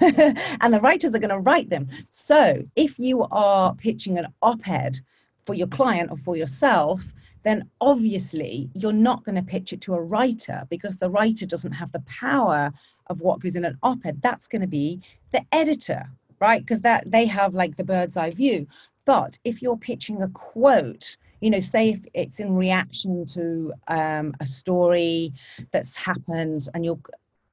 And 0.60 0.72
the 0.72 0.80
writers 0.80 1.14
are 1.14 1.18
going 1.18 1.30
to 1.30 1.38
write 1.38 1.70
them. 1.70 1.88
So, 2.10 2.62
if 2.76 2.98
you 2.98 3.22
are 3.30 3.74
pitching 3.74 4.18
an 4.18 4.26
op 4.42 4.66
ed 4.68 4.98
for 5.42 5.54
your 5.54 5.66
client 5.66 6.10
or 6.10 6.16
for 6.18 6.36
yourself, 6.36 7.04
then 7.42 7.68
obviously 7.80 8.70
you're 8.74 8.92
not 8.92 9.24
going 9.24 9.36
to 9.36 9.42
pitch 9.42 9.72
it 9.72 9.80
to 9.82 9.94
a 9.94 10.00
writer 10.00 10.62
because 10.70 10.96
the 10.96 11.10
writer 11.10 11.44
doesn't 11.46 11.72
have 11.72 11.92
the 11.92 12.00
power 12.00 12.72
of 13.08 13.20
what 13.20 13.40
goes 13.40 13.56
in 13.56 13.66
an 13.66 13.76
op-ed. 13.82 14.22
That's 14.22 14.46
going 14.46 14.62
to 14.62 14.68
be 14.68 15.02
the 15.32 15.44
editor 15.52 16.08
right? 16.40 16.60
Because 16.60 16.80
that 16.80 17.10
they 17.10 17.26
have 17.26 17.54
like 17.54 17.76
the 17.76 17.84
bird's 17.84 18.16
eye 18.16 18.30
view. 18.30 18.66
But 19.06 19.38
if 19.44 19.62
you're 19.62 19.76
pitching 19.76 20.22
a 20.22 20.28
quote 20.28 21.16
you 21.40 21.50
know 21.50 21.60
say 21.60 21.90
if 21.90 22.00
it's 22.14 22.40
in 22.40 22.54
reaction 22.54 23.26
to 23.26 23.72
um, 23.88 24.34
a 24.40 24.46
story 24.46 25.30
that's 25.72 25.94
happened 25.94 26.68
and 26.72 26.86
you're 26.86 26.98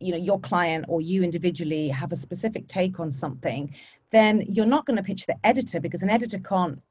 you 0.01 0.12
know 0.12 0.17
your 0.17 0.39
client 0.39 0.86
or 0.88 1.01
you 1.01 1.24
individually 1.24 1.88
have 1.89 2.12
a 2.12 2.15
specific 2.15 2.67
take 2.67 3.00
on 3.00 3.12
something 3.12 3.74
then 4.12 4.43
you're 4.48 4.65
not 4.65 4.86
going 4.86 4.98
to 4.98 5.03
pitch 5.03 5.25
the 5.25 5.36
editor 5.43 5.79
because 5.79 6.01
an 6.01 6.10
editor 6.10 6.39
can't 6.39 6.81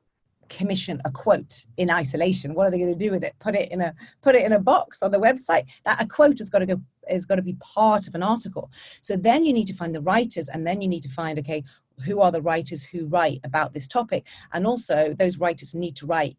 commission 0.50 1.00
a 1.04 1.10
quote 1.10 1.64
in 1.78 1.90
isolation. 1.90 2.54
What 2.54 2.66
are 2.66 2.70
they 2.70 2.78
going 2.78 2.92
to 2.92 2.98
do 2.98 3.10
with 3.10 3.24
it? 3.24 3.34
Put 3.38 3.54
it 3.54 3.70
in 3.70 3.80
a 3.80 3.94
put 4.20 4.34
it 4.34 4.44
in 4.44 4.52
a 4.52 4.58
box 4.58 5.02
on 5.02 5.12
the 5.12 5.18
website? 5.18 5.64
That 5.84 6.02
a 6.02 6.06
quote 6.06 6.38
has 6.38 6.50
got 6.50 6.58
to 6.58 6.66
go 6.66 6.82
is 7.08 7.24
got 7.24 7.36
to 7.36 7.42
be 7.42 7.56
part 7.60 8.06
of 8.06 8.14
an 8.14 8.22
article. 8.22 8.70
So 9.00 9.16
then 9.16 9.44
you 9.44 9.54
need 9.54 9.68
to 9.68 9.74
find 9.74 9.94
the 9.94 10.02
writers 10.02 10.48
and 10.48 10.66
then 10.66 10.82
you 10.82 10.88
need 10.88 11.02
to 11.04 11.08
find 11.08 11.38
okay 11.38 11.64
who 12.04 12.20
are 12.20 12.32
the 12.32 12.42
writers 12.42 12.82
who 12.82 13.06
write 13.06 13.40
about 13.44 13.72
this 13.72 13.88
topic? 13.88 14.26
And 14.52 14.66
also 14.66 15.14
those 15.14 15.38
writers 15.38 15.74
need 15.74 15.96
to 15.96 16.06
write 16.06 16.36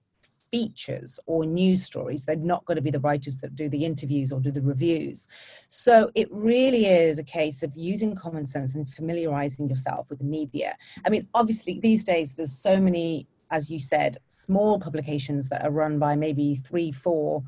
features 0.52 1.20
or 1.26 1.46
news 1.46 1.84
stories. 1.84 2.26
They're 2.26 2.36
not 2.36 2.66
going 2.66 2.76
to 2.76 2.82
be 2.82 2.92
the 2.92 3.00
writers 3.00 3.40
that 3.40 3.56
do 3.56 3.70
the 3.70 3.86
interviews 3.86 4.32
or 4.32 4.40
do 4.40 4.52
the 4.52 4.62
reviews. 4.62 5.28
So 5.70 6.12
it 6.14 6.28
really 6.32 6.86
is 6.86 7.18
a 7.18 7.24
case 7.24 7.64
of 7.64 7.72
using 7.76 8.16
common 8.16 8.46
sense 8.46 8.76
and 8.76 8.88
familiarizing 8.88 9.70
yourself 9.70 10.10
with 10.10 10.20
the 10.20 10.26
media. 10.26 10.78
I 11.06 11.10
mean, 11.10 11.28
obviously, 11.34 11.80
these 11.80 12.04
days 12.04 12.34
there's 12.34 12.52
so 12.52 12.80
many 12.80 13.28
as 13.52 13.70
you 13.70 13.80
said, 13.80 14.18
small 14.28 14.80
publications 14.80 15.50
that 15.50 15.64
are 15.66 15.72
run 15.72 16.00
by 16.00 16.16
maybe 16.16 16.56
three, 16.56 16.90
four 16.92 17.44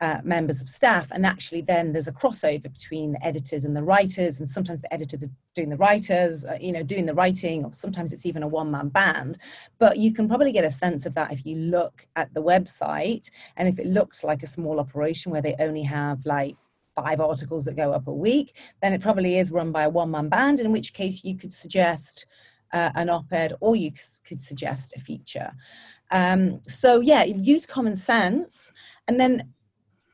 uh, 0.00 0.18
members 0.24 0.62
of 0.62 0.68
staff. 0.68 1.10
And 1.10 1.26
actually, 1.26 1.60
then 1.60 1.92
there's 1.92 2.08
a 2.08 2.12
crossover 2.12 2.72
between 2.72 3.12
the 3.12 3.24
editors 3.24 3.64
and 3.64 3.76
the 3.76 3.82
writers. 3.82 4.38
And 4.38 4.48
sometimes 4.48 4.80
the 4.80 4.92
editors 4.92 5.22
are 5.22 5.30
doing 5.54 5.68
the 5.68 5.76
writers, 5.76 6.44
uh, 6.44 6.56
you 6.60 6.72
know, 6.72 6.82
doing 6.82 7.06
the 7.06 7.14
writing, 7.14 7.64
or 7.64 7.74
sometimes 7.74 8.12
it's 8.12 8.26
even 8.26 8.42
a 8.42 8.48
one 8.48 8.70
man 8.70 8.88
band. 8.88 9.38
But 9.78 9.98
you 9.98 10.12
can 10.12 10.28
probably 10.28 10.52
get 10.52 10.64
a 10.64 10.70
sense 10.70 11.06
of 11.06 11.14
that 11.14 11.32
if 11.32 11.44
you 11.44 11.56
look 11.56 12.06
at 12.16 12.32
the 12.32 12.42
website. 12.42 13.30
And 13.56 13.68
if 13.68 13.78
it 13.78 13.86
looks 13.86 14.24
like 14.24 14.42
a 14.42 14.46
small 14.46 14.80
operation 14.80 15.32
where 15.32 15.42
they 15.42 15.56
only 15.58 15.82
have 15.82 16.24
like 16.24 16.56
five 16.94 17.20
articles 17.20 17.64
that 17.66 17.76
go 17.76 17.92
up 17.92 18.06
a 18.06 18.12
week, 18.12 18.56
then 18.82 18.92
it 18.92 19.00
probably 19.00 19.38
is 19.38 19.50
run 19.50 19.70
by 19.70 19.84
a 19.84 19.90
one 19.90 20.10
man 20.10 20.28
band, 20.28 20.60
in 20.60 20.72
which 20.72 20.92
case 20.92 21.24
you 21.24 21.36
could 21.36 21.52
suggest 21.52 22.26
uh, 22.72 22.90
an 22.94 23.10
op-ed 23.10 23.52
or 23.60 23.76
you 23.76 23.90
could 24.24 24.40
suggest 24.40 24.94
a 24.96 25.00
feature 25.00 25.52
um, 26.10 26.60
so 26.66 27.00
yeah 27.00 27.24
use 27.24 27.66
common 27.66 27.96
sense 27.96 28.72
and 29.08 29.18
then 29.18 29.52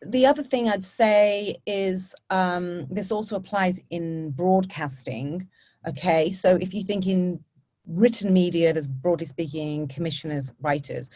the 0.05 0.27
other 0.27 0.43
thing 0.43 0.69
i'd 0.69 0.85
say 0.85 1.57
is 1.67 2.15
um, 2.31 2.87
this 2.91 3.11
also 3.11 3.37
applies 3.37 3.81
in 3.91 4.31
broadcasting 4.31 5.49
okay? 5.87 6.31
So 6.31 6.57
if 6.61 6.75
you 6.75 6.83
think 6.83 7.07
in 7.07 7.41
written 7.87 8.33
media 8.33 8.73
there's 8.73 8.87
broadly 8.87 9.27
speaking 9.27 9.87
commissioners 9.89 10.53
writers. 10.61 11.09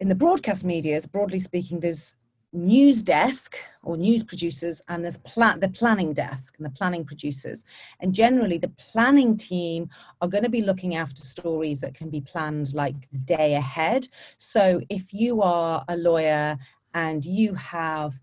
In 0.00 0.08
the 0.08 0.14
broadcast 0.14 0.64
media 0.64 1.00
broadly 1.06 1.40
speaking 1.40 1.80
there's 1.80 2.14
news 2.52 3.02
desk 3.02 3.56
or 3.82 3.96
news 3.96 4.22
producers 4.22 4.80
and 4.88 5.02
there's 5.02 5.18
plan 5.18 5.58
the 5.58 5.68
planning 5.68 6.12
desk 6.12 6.54
and 6.56 6.64
the 6.64 6.70
planning 6.70 7.04
producers. 7.04 7.64
And 8.00 8.14
generally 8.14 8.58
the 8.58 8.68
planning 8.68 9.36
team 9.36 9.88
are 10.20 10.28
going 10.28 10.44
to 10.44 10.50
be 10.50 10.62
looking 10.62 10.94
after 10.94 11.22
stories 11.22 11.80
that 11.80 11.94
can 11.94 12.10
be 12.10 12.20
planned 12.20 12.72
like 12.72 12.94
day 13.24 13.54
ahead. 13.54 14.08
So 14.38 14.80
if 14.88 15.12
you 15.12 15.42
are 15.42 15.84
a 15.88 15.96
lawyer 15.96 16.58
and 16.94 17.24
you 17.24 17.54
have 17.54 18.18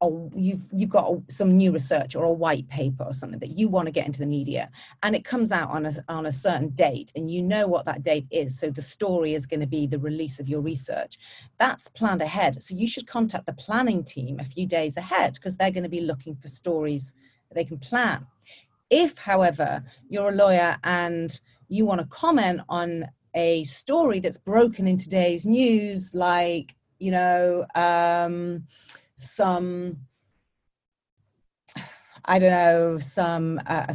a, 0.00 0.28
you've 0.34 0.66
you've 0.72 0.90
got 0.90 1.10
a, 1.10 1.32
some 1.32 1.56
new 1.56 1.72
research 1.72 2.14
or 2.14 2.24
a 2.24 2.32
white 2.32 2.68
paper 2.68 3.04
or 3.04 3.12
something 3.12 3.38
that 3.38 3.56
you 3.56 3.68
want 3.68 3.86
to 3.86 3.92
get 3.92 4.06
into 4.06 4.20
the 4.20 4.26
media 4.26 4.70
and 5.02 5.14
it 5.14 5.24
comes 5.24 5.52
out 5.52 5.70
on 5.70 5.86
a 5.86 6.04
on 6.08 6.26
a 6.26 6.32
certain 6.32 6.68
date 6.70 7.12
and 7.14 7.30
you 7.30 7.42
know 7.42 7.66
what 7.66 7.84
that 7.86 8.02
date 8.02 8.26
is 8.30 8.58
so 8.58 8.70
the 8.70 8.82
story 8.82 9.34
is 9.34 9.46
going 9.46 9.60
to 9.60 9.66
be 9.66 9.86
the 9.86 9.98
release 9.98 10.40
of 10.40 10.48
your 10.48 10.60
research. 10.60 11.18
That's 11.58 11.88
planned 11.88 12.22
ahead 12.22 12.62
so 12.62 12.74
you 12.74 12.88
should 12.88 13.06
contact 13.06 13.46
the 13.46 13.52
planning 13.52 14.04
team 14.04 14.38
a 14.40 14.44
few 14.44 14.66
days 14.66 14.96
ahead 14.96 15.34
because 15.34 15.56
they're 15.56 15.70
going 15.70 15.84
to 15.84 15.88
be 15.88 16.00
looking 16.00 16.36
for 16.36 16.48
stories 16.48 17.14
that 17.48 17.54
they 17.54 17.64
can 17.64 17.78
plan. 17.78 18.26
If 18.90 19.16
however 19.18 19.84
you're 20.08 20.30
a 20.30 20.36
lawyer 20.36 20.76
and 20.84 21.40
you 21.68 21.86
want 21.86 22.00
to 22.00 22.06
comment 22.06 22.60
on 22.68 23.06
a 23.34 23.64
story 23.64 24.20
that's 24.20 24.38
broken 24.38 24.86
in 24.86 24.96
today's 24.96 25.44
news 25.44 26.14
like 26.14 26.76
you 26.98 27.10
know 27.10 27.66
um, 27.74 28.66
some 29.16 29.98
I 32.26 32.38
don't 32.38 32.50
know, 32.50 32.98
some 32.98 33.60
uh, 33.66 33.92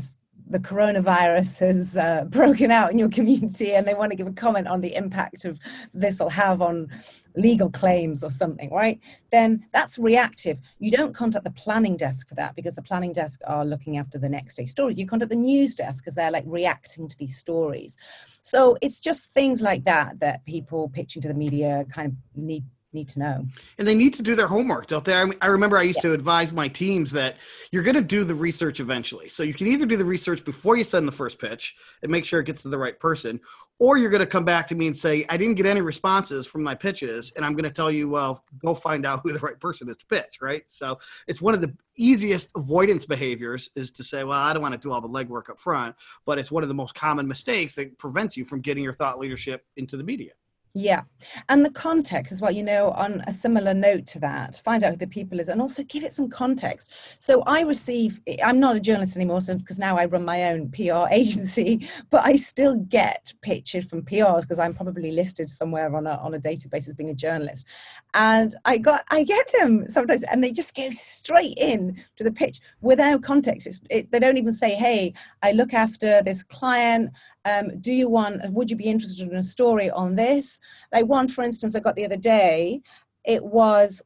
the 0.50 0.60
coronavirus 0.60 1.60
has 1.60 1.98
uh, 1.98 2.26
broken 2.30 2.72
out 2.72 2.92
in 2.92 3.00
your 3.00 3.10
community 3.10 3.74
and 3.74 3.88
they 3.88 3.94
want 3.94 4.12
to 4.12 4.18
give 4.18 4.28
a 4.28 4.34
comment 4.34 4.68
on 4.68 4.82
the 4.82 4.96
impact 4.96 5.46
of 5.46 5.60
this 5.94 6.20
will 6.20 6.30
have 6.30 6.62
on 6.62 6.88
legal 7.36 7.70
claims 7.70 8.24
or 8.24 8.30
something, 8.30 8.72
right? 8.72 9.00
Then 9.32 9.66
that's 9.74 9.98
reactive. 9.98 10.58
You 10.80 10.92
don't 10.92 11.14
contact 11.14 11.44
the 11.44 11.52
planning 11.52 11.98
desk 11.98 12.28
for 12.28 12.36
that 12.36 12.56
because 12.56 12.76
the 12.76 12.82
planning 12.82 13.14
desk 13.14 13.42
are 13.48 13.66
looking 13.66 13.98
after 13.98 14.18
the 14.18 14.30
next 14.30 14.56
day 14.56 14.66
stories. 14.66 14.98
You 14.98 15.06
contact 15.06 15.30
the 15.30 15.36
news 15.36 15.76
desk 15.76 16.04
because 16.04 16.16
they're 16.16 16.32
like 16.32 16.46
reacting 16.48 17.08
to 17.08 17.18
these 17.18 17.38
stories. 17.38 17.96
So 18.42 18.78
it's 18.82 19.00
just 19.00 19.32
things 19.32 19.62
like 19.62 19.84
that 19.84 20.20
that 20.20 20.46
people 20.46 20.90
pitching 20.90 21.22
to 21.24 21.28
the 21.28 21.34
media 21.34 21.86
kind 21.92 22.08
of 22.08 22.42
need 22.42 22.64
need 22.94 23.08
to 23.10 23.20
know. 23.20 23.46
And 23.78 23.88
they 23.88 23.96
need 23.96 24.14
to 24.16 24.24
do 24.24 24.36
their 24.36 24.48
homework, 24.48 24.88
don't 24.88 25.06
they? 25.06 25.14
I, 25.14 25.30
I 25.42 25.48
remember 25.48 25.78
I 25.78 25.84
used 25.84 26.00
yeah. 26.04 26.10
to 26.10 26.14
advise 26.14 26.54
my 26.54 26.68
teams 26.68 27.12
that 27.12 27.38
you're 27.72 27.84
going 27.84 27.96
to 27.96 28.02
do 28.02 28.24
the 28.24 28.34
research 28.34 28.80
eventually. 28.80 29.30
So 29.30 29.44
you 29.44 29.54
can 29.54 29.68
either 29.68 29.86
do 29.86 29.96
the 29.98 30.06
research 30.06 30.44
before 30.44 30.76
you 30.76 30.84
send 30.84 31.08
the 31.08 31.12
first 31.12 31.40
pitch 31.40 31.76
and 32.02 32.12
make 32.12 32.26
sure 32.26 32.40
it 32.40 32.46
gets 32.46 32.64
to 32.64 32.70
the 32.70 32.78
right 32.78 33.00
person, 33.00 33.40
or 33.78 33.98
you're 33.98 34.10
going 34.10 34.20
to 34.22 34.26
come 34.26 34.44
back 34.44 34.68
to 34.70 34.76
me 34.76 34.88
and 34.88 34.98
say, 34.98 35.26
I 35.30 35.38
didn't 35.38 35.56
get 35.56 35.66
any 35.66 35.82
responses 35.82 36.48
from 36.48 36.64
my 36.64 36.74
pitches. 36.74 37.32
And 37.36 37.46
I'm 37.46 37.54
going 37.54 37.64
to 37.64 37.70
tell 37.70 37.92
you, 37.92 38.10
well, 38.10 38.44
go 38.64 38.74
find 38.74 39.06
out 39.06 39.22
who 39.24 39.34
the 39.34 39.40
right 39.40 39.60
person 39.60 39.88
is 39.90 39.98
to 39.98 40.06
pitch, 40.08 40.40
right? 40.42 40.64
So 40.68 40.98
it's 41.28 41.42
one 41.42 41.54
of 41.54 41.62
the 41.62 41.74
easiest 41.96 42.50
avoidance 42.56 43.06
behaviors 43.06 43.70
is 43.76 43.92
to 43.92 44.04
say, 44.04 44.24
well, 44.24 44.40
I 44.40 44.54
don't 44.54 44.64
want 44.64 44.74
to 44.74 44.80
do 44.80 44.92
all 44.92 45.02
the 45.02 45.10
legwork 45.10 45.50
up 45.50 45.60
front, 45.60 45.96
but 46.26 46.40
it's 46.40 46.52
one 46.52 46.64
of 46.64 46.70
the 46.70 46.76
most 46.76 46.96
common 46.96 47.28
mistakes 47.28 47.76
that 47.76 47.98
prevents 48.00 48.36
you 48.36 48.46
from 48.46 48.62
getting 48.62 48.84
your 48.84 48.94
thought 48.94 49.20
leadership 49.20 49.66
into 49.78 49.96
the 49.96 50.04
media. 50.04 50.32
Yeah. 50.76 51.02
And 51.50 51.66
the 51.66 51.72
context 51.72 52.32
as 52.32 52.42
well, 52.42 52.52
you 52.52 52.62
know, 52.62 52.92
on 52.92 53.24
a 53.26 53.34
similar 53.34 53.74
note 53.74 54.06
to 54.08 54.20
that, 54.20 54.58
find 54.64 54.84
out 54.84 54.92
who 54.92 54.98
the 54.98 55.08
people 55.08 55.40
is 55.40 55.50
and 55.50 55.60
also 55.62 55.84
give 55.84 56.04
it 56.04 56.14
some 56.14 56.30
context. 56.30 56.92
So 57.18 57.42
I 57.48 57.62
receive, 57.62 58.22
I'm 58.44 58.60
not 58.60 58.76
a 58.76 58.80
journalist 58.80 59.16
anymore 59.16 59.42
so, 59.42 59.56
because 59.56 59.80
now 59.80 59.98
I 59.98 60.06
run 60.06 60.24
my 60.24 60.52
own 60.52 60.70
PR 60.70 61.08
agency, 61.12 61.90
but 62.12 62.24
I 62.24 62.36
still 62.36 62.76
get 62.76 63.34
pitches 63.42 63.86
from 63.86 64.04
PRs 64.04 64.42
because 64.42 64.60
I'm 64.60 64.76
probably 64.76 65.12
listed 65.12 65.50
somewhere 65.50 65.94
on 65.96 66.06
a, 66.06 66.12
on 66.18 66.36
a 66.36 66.40
database 66.40 66.88
as 66.88 66.94
being 66.94 67.10
a 67.10 67.16
journalist. 67.16 67.66
And 68.14 68.54
I 68.66 68.78
got, 68.78 69.06
I 69.10 69.24
get 69.24 69.52
them 69.60 69.90
sometimes 69.90 70.24
and 70.24 70.44
they 70.44 70.52
just 70.52 70.76
go 70.76 70.92
straight 70.92 71.58
in 71.58 72.00
to 72.18 72.24
the 72.24 72.32
pitch 72.32 72.60
without 72.82 73.24
context. 73.24 73.88
It, 73.90 74.12
they 74.12 74.20
don't 74.20 74.38
even 74.38 74.54
say, 74.54 74.76
hey, 74.76 75.14
I 75.42 75.52
look 75.52 75.74
after 75.74 76.22
this 76.22 76.44
client 76.44 77.10
um, 77.50 77.80
do 77.80 77.92
you 77.92 78.10
want 78.10 78.42
would 78.52 78.70
you 78.70 78.78
be 78.78 78.86
interested 78.86 79.28
in 79.28 79.36
a 79.36 79.44
story 79.44 79.90
on 79.90 80.16
this? 80.16 80.60
Like 80.92 81.06
one 81.06 81.28
for 81.28 81.44
instance 81.44 81.76
i 81.76 81.80
got 81.80 81.96
the 81.96 82.06
other 82.06 82.18
day 82.18 82.82
it 83.26 83.44
was 83.44 84.02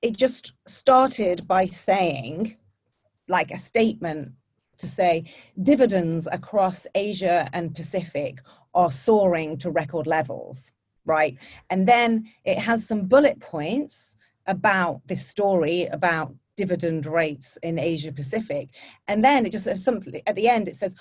it 0.00 0.16
just 0.16 0.52
started 0.66 1.46
by 1.46 1.64
saying 1.66 2.56
like 3.28 3.50
a 3.50 3.58
statement 3.58 4.32
to 4.78 4.86
say 4.86 5.24
dividends 5.62 6.26
across 6.32 6.86
asia 6.94 7.48
and 7.52 7.74
pacific 7.74 8.40
are 8.74 8.90
soaring 8.90 9.56
to 9.56 9.70
record 9.70 10.06
levels 10.06 10.72
right? 11.04 11.36
And 11.70 11.86
then 11.86 12.28
it 12.44 12.58
has 12.58 12.86
some 12.86 13.06
bullet 13.06 13.40
points 13.40 14.16
about 14.46 15.00
this 15.06 15.26
story 15.26 15.86
about 15.86 16.34
dividend 16.56 17.06
rates 17.06 17.58
in 17.62 17.78
asia 17.78 18.12
pacific. 18.12 18.70
And 19.08 19.24
then 19.24 19.46
it 19.46 19.52
just 19.52 19.68
something 19.78 20.20
at 20.26 20.36
the 20.36 20.48
end 20.48 20.68
it 20.68 20.76
says 20.76 20.94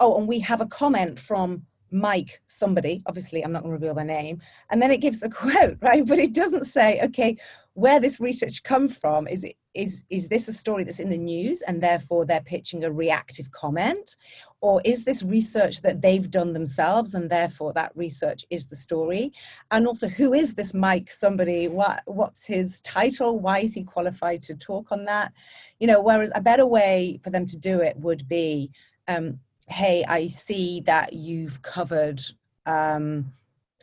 oh, 0.00 0.18
and 0.18 0.26
we 0.26 0.40
have 0.40 0.60
a 0.60 0.66
comment 0.66 1.18
from 1.18 1.62
Mike, 1.92 2.40
somebody, 2.46 3.02
obviously 3.06 3.44
I'm 3.44 3.52
not 3.52 3.62
going 3.62 3.70
to 3.70 3.78
reveal 3.78 3.94
their 3.94 4.04
name, 4.04 4.40
and 4.70 4.80
then 4.80 4.90
it 4.90 5.00
gives 5.00 5.20
the 5.20 5.30
quote, 5.30 5.76
right? 5.80 6.06
But 6.06 6.18
it 6.18 6.34
doesn't 6.34 6.64
say, 6.64 7.00
okay, 7.02 7.36
where 7.74 8.00
this 8.00 8.20
research 8.20 8.62
come 8.62 8.88
from? 8.88 9.26
Is 9.28 9.46
is 9.74 10.02
is 10.10 10.28
this 10.28 10.48
a 10.48 10.52
story 10.52 10.82
that's 10.82 10.98
in 10.98 11.08
the 11.08 11.16
news 11.16 11.62
and 11.62 11.80
therefore 11.80 12.26
they're 12.26 12.40
pitching 12.40 12.82
a 12.82 12.90
reactive 12.90 13.50
comment? 13.52 14.16
Or 14.60 14.82
is 14.84 15.04
this 15.04 15.22
research 15.22 15.80
that 15.82 16.02
they've 16.02 16.28
done 16.30 16.52
themselves 16.52 17.14
and 17.14 17.30
therefore 17.30 17.72
that 17.74 17.92
research 17.94 18.44
is 18.50 18.66
the 18.66 18.76
story? 18.76 19.32
And 19.70 19.86
also 19.86 20.08
who 20.08 20.34
is 20.34 20.54
this 20.54 20.74
mike 20.74 21.10
somebody? 21.12 21.68
What 21.68 22.02
what's 22.06 22.44
his 22.44 22.80
title? 22.80 23.38
Why 23.38 23.60
is 23.60 23.74
he 23.74 23.84
qualified 23.84 24.42
to 24.42 24.56
talk 24.56 24.90
on 24.90 25.04
that? 25.04 25.32
You 25.78 25.86
know 25.86 26.02
whereas 26.02 26.32
a 26.34 26.40
better 26.40 26.66
way 26.66 27.20
for 27.22 27.30
them 27.30 27.46
to 27.46 27.56
do 27.56 27.80
it 27.80 27.96
would 27.98 28.28
be 28.28 28.72
um, 29.06 29.38
hey, 29.70 30.04
I 30.06 30.28
see 30.28 30.80
that 30.80 31.12
you've 31.12 31.62
covered 31.62 32.20
um, 32.66 33.32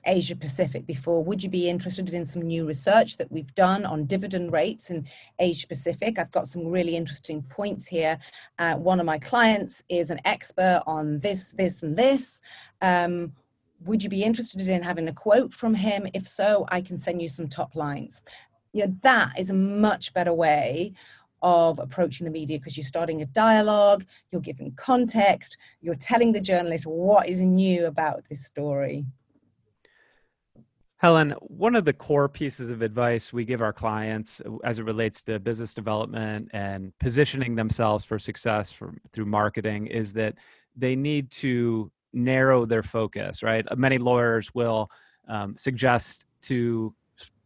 Asia 0.06 0.36
Pacific 0.36 0.86
before. 0.86 1.24
Would 1.24 1.44
you 1.44 1.50
be 1.50 1.70
interested 1.70 2.14
in 2.14 2.26
some 2.26 2.42
new 2.42 2.66
research 2.66 3.18
that 3.18 3.32
we've 3.32 3.54
done 3.56 3.86
on 3.86 4.06
dividend 4.06 4.52
rates 4.52 4.90
in 4.90 5.08
Asia 5.40 5.68
Pacific? 5.68 6.20
I've 6.20 6.32
got 6.32 6.48
some 6.48 6.68
really 6.68 6.96
interesting 6.96 7.42
points 7.44 7.88
here. 7.88 8.20
Uh, 8.60 8.76
one 8.76 9.00
of 9.00 9.06
my 9.06 9.18
clients 9.18 9.84
is 9.90 10.10
an 10.10 10.20
expert 10.26 10.84
on 10.86 11.20
this, 11.20 11.52
this, 11.52 11.84
and 11.84 11.98
this. 11.98 12.42
Um, 12.82 13.34
would 13.86 14.04
you 14.04 14.10
be 14.10 14.24
interested 14.24 14.68
in 14.68 14.82
having 14.82 15.08
a 15.08 15.14
quote 15.14 15.54
from 15.54 15.74
him? 15.74 16.08
If 16.14 16.28
so, 16.28 16.66
I 16.70 16.82
can 16.82 16.98
send 16.98 17.22
you 17.22 17.30
some 17.30 17.48
top 17.48 17.76
lines. 17.76 18.24
You 18.74 18.88
know, 18.88 18.96
that 19.02 19.40
is 19.40 19.50
a 19.50 19.54
much 19.54 20.14
better 20.14 20.34
way 20.34 20.94
of 21.48 21.80
approaching 21.80 22.26
the 22.26 22.32
media 22.32 22.60
because 22.60 22.76
you're 22.76 22.84
starting 22.84 23.22
a 23.22 23.26
dialogue, 23.28 24.06
you're 24.32 24.42
giving 24.42 24.70
context, 24.76 25.56
you're 25.80 25.96
telling 25.96 26.34
the 26.34 26.42
journalist 26.42 26.86
what 26.86 27.30
is 27.30 27.42
new 27.42 27.86
about 27.86 28.22
this 28.30 28.44
story. 28.44 29.06
Helen, 30.98 31.32
one 31.42 31.76
of 31.76 31.86
the 31.86 31.94
core 31.94 32.28
pieces 32.28 32.70
of 32.70 32.82
advice 32.82 33.32
we 33.32 33.46
give 33.46 33.62
our 33.62 33.72
clients 33.72 34.42
as 34.66 34.80
it 34.80 34.84
relates 34.84 35.22
to 35.22 35.40
business 35.40 35.74
development 35.74 36.50
and 36.52 36.92
positioning 37.00 37.56
themselves 37.56 38.04
for 38.04 38.20
success 38.20 38.70
for, 38.70 38.94
through 39.14 39.26
marketing 39.26 39.88
is 39.88 40.12
that 40.14 40.38
they 40.76 40.96
need 40.96 41.32
to 41.32 41.90
narrow 42.12 42.66
their 42.66 42.84
focus, 42.84 43.42
right? 43.42 43.66
Many 43.78 44.00
lawyers 44.00 44.54
will 44.54 44.90
um, 45.30 45.56
suggest 45.56 46.26
to 46.42 46.94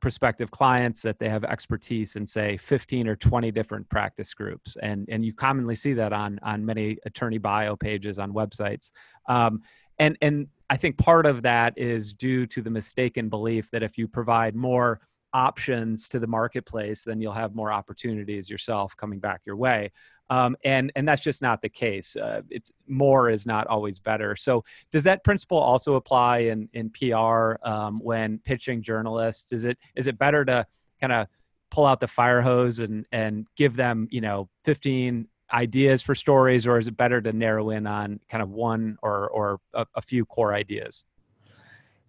prospective 0.01 0.51
clients 0.51 1.01
that 1.03 1.19
they 1.19 1.29
have 1.29 1.43
expertise 1.43 2.15
in 2.15 2.25
say 2.25 2.57
15 2.57 3.07
or 3.07 3.15
20 3.15 3.51
different 3.51 3.87
practice 3.89 4.33
groups. 4.33 4.75
And 4.81 5.07
and 5.09 5.23
you 5.23 5.33
commonly 5.33 5.75
see 5.75 5.93
that 5.93 6.11
on 6.13 6.39
on 6.43 6.65
many 6.65 6.97
attorney 7.05 7.37
bio 7.37 7.75
pages 7.75 8.19
on 8.19 8.33
websites. 8.33 8.91
Um, 9.27 9.61
and 9.99 10.17
and 10.21 10.47
i 10.69 10.75
think 10.75 10.97
part 10.97 11.25
of 11.25 11.43
that 11.43 11.73
is 11.77 12.13
due 12.13 12.45
to 12.47 12.61
the 12.61 12.69
mistaken 12.69 13.29
belief 13.29 13.69
that 13.71 13.83
if 13.83 13.97
you 13.97 14.07
provide 14.07 14.55
more 14.55 14.99
options 15.33 16.09
to 16.09 16.19
the 16.19 16.27
marketplace 16.27 17.03
then 17.03 17.21
you'll 17.21 17.31
have 17.31 17.55
more 17.55 17.71
opportunities 17.71 18.49
yourself 18.49 18.95
coming 18.97 19.19
back 19.19 19.41
your 19.45 19.55
way 19.55 19.91
um, 20.31 20.55
and 20.63 20.93
and 20.95 21.05
that's 21.05 21.21
just 21.21 21.41
not 21.41 21.61
the 21.61 21.67
case. 21.67 22.15
Uh, 22.15 22.41
it's 22.49 22.71
more 22.87 23.29
is 23.29 23.45
not 23.45 23.67
always 23.67 23.99
better. 23.99 24.37
So 24.37 24.63
does 24.89 25.03
that 25.03 25.25
principle 25.25 25.57
also 25.57 25.95
apply 25.95 26.37
in 26.37 26.69
in 26.71 26.89
PR 26.89 27.55
um, 27.63 27.99
when 27.99 28.39
pitching 28.39 28.81
journalists? 28.81 29.51
Is 29.51 29.65
it 29.65 29.77
is 29.93 30.07
it 30.07 30.17
better 30.17 30.45
to 30.45 30.65
kind 31.01 31.11
of 31.11 31.27
pull 31.69 31.85
out 31.85 31.99
the 31.99 32.07
fire 32.07 32.39
hose 32.41 32.79
and 32.79 33.05
and 33.11 33.45
give 33.57 33.75
them 33.75 34.07
you 34.09 34.21
know 34.21 34.47
15 34.63 35.27
ideas 35.51 36.01
for 36.01 36.15
stories, 36.15 36.65
or 36.65 36.79
is 36.79 36.87
it 36.87 36.95
better 36.95 37.21
to 37.21 37.33
narrow 37.33 37.69
in 37.71 37.85
on 37.85 38.21
kind 38.29 38.41
of 38.41 38.51
one 38.51 38.97
or 39.03 39.29
or 39.31 39.59
a, 39.73 39.85
a 39.95 40.01
few 40.01 40.23
core 40.25 40.53
ideas? 40.53 41.03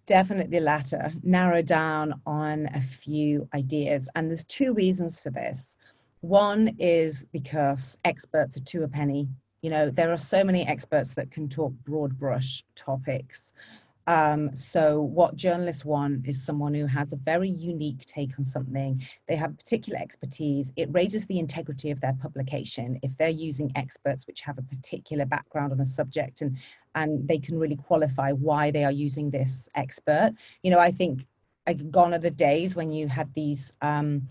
Definitely 0.05 0.59
the 0.59 0.65
latter. 0.65 1.13
Narrow 1.23 1.61
down 1.61 2.19
on 2.25 2.67
a 2.73 2.81
few 2.81 3.47
ideas, 3.53 4.09
and 4.15 4.27
there's 4.27 4.43
two 4.45 4.73
reasons 4.73 5.21
for 5.21 5.29
this. 5.29 5.77
One 6.19 6.75
is 6.77 7.25
because 7.31 7.97
experts 8.03 8.57
are 8.57 8.63
two 8.63 8.83
a 8.83 8.87
penny. 8.87 9.29
You 9.61 9.69
know, 9.69 9.89
there 9.89 10.11
are 10.11 10.17
so 10.17 10.43
many 10.43 10.67
experts 10.67 11.13
that 11.13 11.31
can 11.31 11.47
talk 11.47 11.71
broad 11.85 12.19
brush 12.19 12.65
topics. 12.75 13.53
Um, 14.07 14.53
so, 14.55 15.01
what 15.01 15.35
journalists 15.35 15.85
want 15.85 16.27
is 16.27 16.43
someone 16.43 16.73
who 16.73 16.85
has 16.85 17.13
a 17.13 17.17
very 17.17 17.49
unique 17.49 18.05
take 18.05 18.31
on 18.37 18.43
something. 18.43 19.01
They 19.27 19.35
have 19.35 19.57
particular 19.57 19.99
expertise. 19.99 20.71
It 20.75 20.89
raises 20.91 21.25
the 21.25 21.39
integrity 21.39 21.91
of 21.91 22.01
their 22.01 22.17
publication 22.21 22.99
if 23.01 23.11
they're 23.17 23.29
using 23.29 23.71
experts 23.75 24.27
which 24.27 24.41
have 24.41 24.57
a 24.57 24.63
particular 24.63 25.25
background 25.25 25.71
on 25.71 25.79
a 25.79 25.85
subject 25.85 26.41
and 26.41 26.57
and 26.95 27.27
they 27.27 27.39
can 27.39 27.57
really 27.57 27.75
qualify 27.75 28.31
why 28.31 28.69
they 28.69 28.83
are 28.83 28.91
using 28.91 29.31
this 29.31 29.67
expert. 29.75 30.33
You 30.61 30.71
know, 30.71 30.79
I 30.79 30.91
think 30.91 31.25
gone 31.89 32.13
are 32.13 32.19
the 32.19 32.29
days 32.29 32.75
when 32.75 32.91
you 32.91 33.07
had 33.07 33.33
these. 33.33 33.73
Um, 33.81 34.27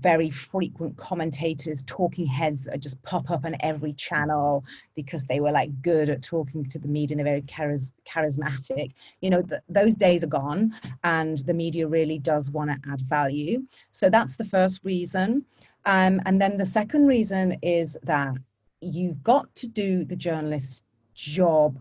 very 0.00 0.30
frequent 0.30 0.96
commentators, 0.96 1.82
talking 1.86 2.26
heads 2.26 2.64
that 2.64 2.80
just 2.80 3.00
pop 3.02 3.30
up 3.30 3.44
on 3.44 3.56
every 3.60 3.92
channel 3.92 4.64
because 4.94 5.24
they 5.24 5.40
were 5.40 5.52
like 5.52 5.82
good 5.82 6.08
at 6.10 6.22
talking 6.22 6.64
to 6.66 6.78
the 6.78 6.88
media 6.88 7.16
and 7.16 7.26
they're 7.26 7.34
very 7.34 7.42
charis- 7.42 7.92
charismatic. 8.06 8.92
You 9.20 9.30
know, 9.30 9.42
th- 9.42 9.60
those 9.68 9.96
days 9.96 10.24
are 10.24 10.28
gone 10.28 10.74
and 11.04 11.38
the 11.38 11.54
media 11.54 11.86
really 11.86 12.18
does 12.18 12.50
want 12.50 12.70
to 12.70 12.90
add 12.90 13.00
value. 13.02 13.62
So 13.90 14.10
that's 14.10 14.36
the 14.36 14.44
first 14.44 14.84
reason. 14.84 15.44
Um, 15.86 16.20
and 16.26 16.40
then 16.40 16.58
the 16.58 16.66
second 16.66 17.06
reason 17.06 17.58
is 17.62 17.96
that 18.02 18.34
you've 18.80 19.22
got 19.22 19.54
to 19.56 19.66
do 19.66 20.04
the 20.04 20.16
journalist's 20.16 20.82
job 21.14 21.78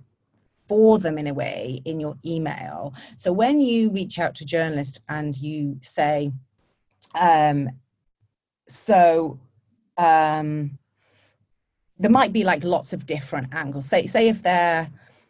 for 0.67 0.99
them 0.99 1.17
in 1.17 1.27
a 1.27 1.33
way 1.33 1.81
in 1.85 1.99
your 1.99 2.17
email. 2.25 2.93
So 3.15 3.31
when 3.31 3.61
you 3.61 3.89
reach 3.89 4.19
out 4.19 4.35
to 4.35 4.45
journalists 4.45 4.99
and 5.07 5.37
you 5.37 5.77
say, 5.81 6.31
um, 7.15 7.69
so 8.67 9.39
um, 9.97 10.77
there 11.97 12.11
might 12.11 12.33
be 12.33 12.43
like 12.43 12.63
lots 12.63 12.93
of 12.93 13.05
different 13.05 13.53
angles. 13.53 13.87
Say, 13.87 14.05
say 14.05 14.27
if 14.27 14.43
they're 14.43 14.89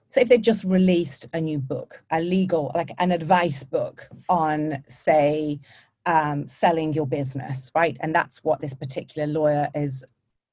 say 0.10 0.22
if 0.22 0.30
they've 0.30 0.42
just 0.42 0.64
released 0.64 1.28
a 1.34 1.42
new 1.42 1.60
book, 1.60 2.04
a 2.12 2.20
legal 2.20 2.72
like 2.76 2.92
an 2.98 3.12
advice 3.12 3.64
book 3.64 4.08
on 4.30 4.84
say 4.88 5.60
um, 6.06 6.48
selling 6.48 6.94
your 6.94 7.08
business, 7.08 7.72
right? 7.76 7.98
And 8.00 8.16
that's 8.16 8.44
what 8.44 8.62
this 8.62 8.74
particular 8.74 9.28
lawyer 9.28 9.70
is 9.76 10.04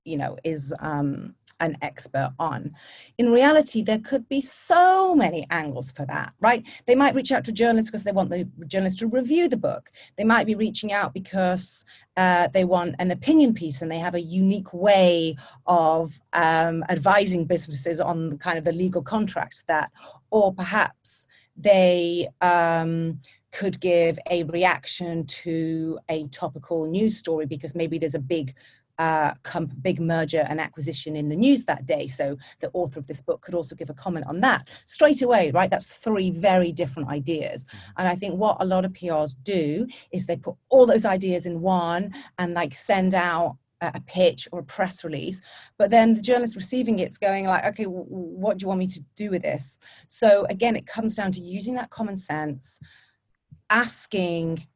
you 0.05 0.17
know 0.17 0.37
is 0.45 0.73
um, 0.81 1.35
an 1.61 1.77
expert 1.83 2.33
on. 2.39 2.75
In 3.19 3.33
reality, 3.33 3.83
there 3.83 3.99
could 3.99 4.29
be 4.29 4.41
so 4.41 5.15
many 5.15 5.47
angles 5.51 5.93
for 5.93 6.05
that, 6.07 6.33
right? 6.41 6.65
They 6.87 6.95
might 6.95 7.15
reach 7.15 7.33
out 7.33 7.45
to 7.45 7.53
journalists 7.53 7.91
because 7.91 8.05
they 8.05 8.13
want 8.13 8.31
the 8.31 8.49
journalist 8.67 8.99
to 9.01 9.07
review 9.07 9.49
the 9.49 9.57
book. 9.57 9.91
They 10.17 10.25
might 10.25 10.47
be 10.47 10.55
reaching 10.55 10.93
out 10.93 11.15
because 11.15 11.85
uh, 12.17 12.49
they 12.49 12.65
want 12.65 12.97
an 12.99 13.11
opinion 13.11 13.55
piece 13.55 13.83
and 13.83 13.91
they 13.91 13.99
have 13.99 14.15
a 14.15 14.21
unique 14.21 14.73
way 14.73 15.37
of 15.67 16.19
um, 16.33 16.85
advising 16.89 17.45
businesses 17.45 18.01
on 18.01 18.31
the 18.31 18.37
kind 18.37 18.59
of 18.59 18.65
the 18.65 18.73
legal 18.73 19.03
contract 19.03 19.65
that, 19.69 19.91
or 20.31 20.53
perhaps 20.53 21.27
they 21.57 22.29
um, 22.41 23.21
could 23.53 23.81
give 23.81 24.19
a 24.29 24.43
reaction 24.45 25.25
to 25.27 25.99
a 26.09 26.27
topical 26.29 26.87
news 26.87 27.17
story 27.17 27.47
because 27.47 27.75
maybe 27.77 27.99
there's 27.99 28.17
a 28.17 28.19
big 28.19 28.55
uh, 28.99 29.35
big 29.83 30.01
merger 30.01 30.45
and 30.49 30.61
acquisition 30.61 31.17
in 31.17 31.29
the 31.29 31.37
news 31.37 31.65
that 31.65 31.87
day. 31.87 32.07
So 32.07 32.37
the 32.61 32.71
author 32.73 32.99
of 32.99 33.07
this 33.07 33.21
book 33.21 33.43
could 33.43 33.55
also 33.55 33.75
give 33.75 33.91
a 33.91 33.95
comment 33.95 34.27
on 34.27 34.41
that 34.41 34.69
straight 34.87 35.23
away, 35.23 35.51
right? 35.51 35.71
That's 35.71 35.87
three 35.87 36.31
very 36.31 36.73
different 36.73 37.09
ideas. 37.09 37.65
Mm-hmm. 37.65 37.93
And 37.99 38.09
I 38.09 38.15
think 38.15 38.37
what 38.37 38.57
a 38.61 38.65
lot 38.65 38.85
of 38.85 38.93
PRs 38.93 39.37
do 39.43 39.87
is 40.13 40.27
they 40.27 40.37
put 40.37 40.57
all 40.69 40.87
those 40.87 41.05
ideas 41.05 41.47
in 41.47 41.61
one 41.61 42.15
and 42.39 42.55
like 42.55 42.75
send 42.75 43.15
out 43.15 43.57
a 43.81 44.01
pitch 44.01 44.49
or 44.51 44.61
a 44.61 44.65
press 44.65 45.05
release 45.05 45.43
but 45.77 45.91
then 45.91 46.15
the 46.15 46.23
journalist 46.23 46.57
receiving 46.57 47.01
it's 47.01 47.19
going 47.19 47.45
like 47.45 47.65
okay 47.67 47.85
w- 47.85 48.07
what 48.09 48.57
do 48.57 48.63
you 48.63 48.69
want 48.69 48.79
me 48.79 48.87
to 48.87 49.03
do 49.15 49.29
with 49.29 49.43
this 49.43 49.79
so 50.09 50.47
again 50.49 50.75
it 50.75 50.87
comes 50.87 51.17
down 51.17 51.31
to 51.31 51.41
using 51.41 51.75
that 51.75 51.91
common 51.91 52.17
sense 52.17 52.81
asking 53.69 54.67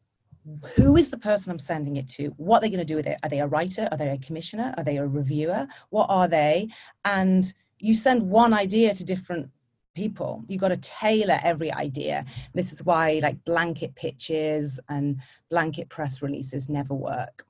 who 0.74 0.96
is 0.96 1.10
the 1.10 1.18
person 1.18 1.50
I'm 1.50 1.58
sending 1.58 1.96
it 1.96 2.08
to? 2.10 2.28
What 2.36 2.58
are 2.58 2.60
they 2.62 2.70
going 2.70 2.78
to 2.78 2.84
do 2.84 2.96
with 2.96 3.06
it? 3.06 3.18
Are 3.22 3.28
they 3.28 3.40
a 3.40 3.46
writer? 3.46 3.88
Are 3.90 3.96
they 3.96 4.08
a 4.08 4.18
commissioner? 4.18 4.74
Are 4.76 4.84
they 4.84 4.96
a 4.96 5.06
reviewer? 5.06 5.66
What 5.90 6.06
are 6.08 6.28
they? 6.28 6.68
And 7.04 7.52
you 7.78 7.94
send 7.94 8.28
one 8.28 8.52
idea 8.52 8.94
to 8.94 9.04
different 9.04 9.50
people. 9.94 10.44
You've 10.48 10.60
got 10.60 10.68
to 10.68 10.76
tailor 10.76 11.40
every 11.42 11.72
idea. 11.72 12.24
This 12.54 12.72
is 12.72 12.84
why 12.84 13.20
like 13.22 13.44
blanket 13.44 13.94
pitches 13.94 14.78
and 14.88 15.20
blanket 15.50 15.88
press 15.88 16.22
releases 16.22 16.68
never 16.68 16.94
work. 16.94 17.46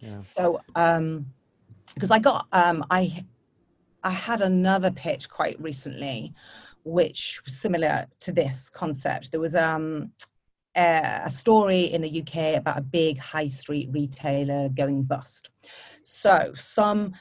Yeah. 0.00 0.22
So 0.22 0.60
um 0.74 1.26
because 1.94 2.10
I 2.10 2.18
got 2.18 2.46
um 2.52 2.84
I 2.90 3.24
I 4.02 4.10
had 4.10 4.40
another 4.40 4.90
pitch 4.90 5.28
quite 5.28 5.60
recently 5.60 6.32
which 6.84 7.40
was 7.44 7.54
similar 7.56 8.06
to 8.20 8.32
this 8.32 8.70
concept. 8.70 9.30
There 9.30 9.40
was 9.40 9.54
um 9.54 10.12
a 10.80 11.30
story 11.30 11.82
in 11.82 12.02
the 12.02 12.20
UK 12.20 12.58
about 12.58 12.78
a 12.78 12.82
big 12.82 13.18
high 13.18 13.48
street 13.48 13.88
retailer 13.92 14.68
going 14.68 15.02
bust. 15.02 15.50
So, 16.04 16.52
some 16.54 17.12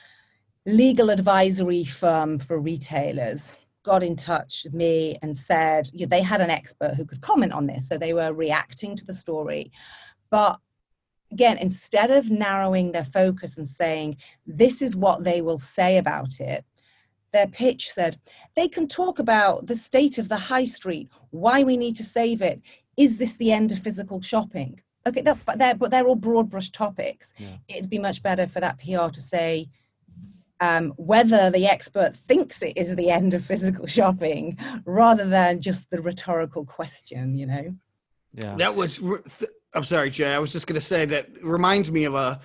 legal 0.66 1.10
advisory 1.10 1.84
firm 1.84 2.40
for 2.40 2.60
retailers 2.60 3.56
got 3.84 4.04
in 4.04 4.16
touch 4.16 4.64
with 4.66 4.74
me 4.74 5.18
and 5.22 5.36
said 5.36 5.90
know, 5.94 6.06
they 6.06 6.22
had 6.22 6.42
an 6.42 6.50
expert 6.50 6.96
who 6.96 7.06
could 7.06 7.22
comment 7.22 7.54
on 7.54 7.68
this. 7.68 7.88
So, 7.88 7.98
they 7.98 8.14
were 8.14 8.34
reacting 8.34 8.96
to 8.96 9.06
the 9.06 9.14
story. 9.14 9.72
But 10.30 10.60
again, 11.32 11.58
instead 11.58 12.12
of 12.12 12.30
narrowing 12.30 12.92
their 12.92 13.06
focus 13.06 13.58
and 13.58 13.68
saying, 13.68 14.18
this 14.46 14.82
is 14.82 14.96
what 14.96 15.24
they 15.24 15.42
will 15.42 15.58
say 15.58 15.98
about 15.98 16.40
it, 16.40 16.66
their 17.32 17.48
pitch 17.48 17.90
said 17.92 18.18
they 18.56 18.68
can 18.68 18.88
talk 18.88 19.20
about 19.20 19.68
the 19.68 19.76
state 19.76 20.18
of 20.18 20.30
the 20.30 20.38
high 20.38 20.66
street, 20.66 21.10
why 21.30 21.64
we 21.64 21.78
need 21.78 21.96
to 21.96 22.04
save 22.04 22.42
it, 22.42 22.62
is 23.00 23.18
this 23.18 23.34
the 23.38 23.52
end 23.52 23.72
of 23.72 23.80
physical 23.80 24.22
shopping? 24.22 24.82
Okay, 25.08 25.22
that's 25.22 25.44
there, 25.56 25.74
but 25.74 25.90
they're 25.90 26.06
all 26.06 26.16
broad 26.16 26.50
brush 26.50 26.70
topics. 26.70 27.34
Yeah. 27.38 27.56
It'd 27.70 27.90
be 27.90 27.98
much 27.98 28.22
better 28.22 28.46
for 28.46 28.60
that 28.60 28.78
PR 28.78 29.08
to 29.08 29.22
say 29.22 29.70
um, 30.60 30.94
whether 30.98 31.50
the 31.50 31.66
expert 31.66 32.16
thinks 32.16 32.62
it 32.62 32.74
is 32.76 32.98
the 32.98 33.10
end 33.10 33.34
of 33.34 33.44
physical 33.44 33.88
shopping 33.98 34.58
rather 34.86 35.26
than 35.26 35.62
just 35.62 35.90
the 35.90 36.02
rhetorical 36.02 36.66
question, 36.66 37.34
you 37.34 37.48
know? 37.48 37.74
Yeah. 38.34 38.56
That 38.58 38.76
was, 38.76 39.02
I'm 39.74 39.86
sorry, 39.86 40.12
Jay. 40.12 40.34
I 40.34 40.40
was 40.40 40.52
just 40.52 40.68
going 40.68 40.80
to 40.80 40.86
say 40.86 41.06
that 41.06 41.30
reminds 41.42 41.90
me 41.90 42.04
of 42.04 42.16
a 42.16 42.42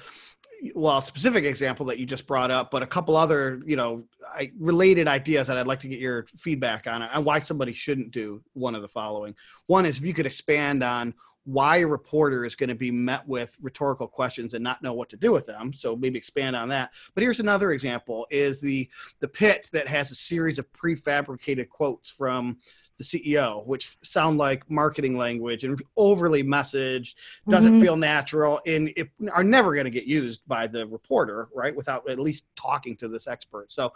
well, 0.74 1.00
specific 1.00 1.44
example 1.44 1.86
that 1.86 1.98
you 1.98 2.06
just 2.06 2.26
brought 2.26 2.50
up, 2.50 2.70
but 2.70 2.82
a 2.82 2.86
couple 2.86 3.16
other, 3.16 3.60
you 3.66 3.76
know, 3.76 4.04
I, 4.34 4.52
related 4.58 5.08
ideas 5.08 5.48
that 5.48 5.58
I'd 5.58 5.66
like 5.66 5.80
to 5.80 5.88
get 5.88 5.98
your 5.98 6.26
feedback 6.38 6.86
on 6.86 7.02
and 7.02 7.24
why 7.24 7.40
somebody 7.40 7.72
shouldn't 7.72 8.12
do 8.12 8.42
one 8.54 8.74
of 8.74 8.82
the 8.82 8.88
following. 8.88 9.34
One 9.66 9.84
is 9.84 9.98
if 9.98 10.04
you 10.04 10.14
could 10.14 10.26
expand 10.26 10.82
on 10.82 11.14
why 11.44 11.78
a 11.78 11.86
reporter 11.86 12.44
is 12.44 12.56
going 12.56 12.68
to 12.68 12.74
be 12.74 12.90
met 12.90 13.26
with 13.28 13.56
rhetorical 13.60 14.08
questions 14.08 14.54
and 14.54 14.64
not 14.64 14.82
know 14.82 14.94
what 14.94 15.10
to 15.10 15.16
do 15.16 15.30
with 15.30 15.44
them. 15.46 15.72
So 15.72 15.94
maybe 15.94 16.18
expand 16.18 16.56
on 16.56 16.68
that. 16.68 16.92
But 17.14 17.22
here's 17.22 17.40
another 17.40 17.72
example: 17.72 18.26
is 18.30 18.60
the 18.60 18.88
the 19.20 19.28
pit 19.28 19.68
that 19.72 19.86
has 19.88 20.10
a 20.10 20.14
series 20.14 20.58
of 20.58 20.72
prefabricated 20.72 21.68
quotes 21.68 22.10
from 22.10 22.58
the 22.98 23.04
CEO, 23.04 23.66
which 23.66 23.96
sound 24.02 24.38
like 24.38 24.68
marketing 24.70 25.16
language 25.16 25.64
and 25.64 25.80
overly 25.96 26.42
messaged, 26.42 27.14
doesn't 27.48 27.72
mm-hmm. 27.72 27.82
feel 27.82 27.96
natural, 27.96 28.60
and 28.66 28.92
it, 28.96 29.08
are 29.32 29.44
never 29.44 29.74
going 29.74 29.84
to 29.84 29.90
get 29.90 30.04
used 30.04 30.42
by 30.46 30.66
the 30.66 30.86
reporter, 30.86 31.48
right? 31.54 31.74
Without 31.74 32.08
at 32.08 32.18
least 32.18 32.44
talking 32.56 32.96
to 32.96 33.08
this 33.08 33.26
expert. 33.26 33.72
So, 33.72 33.92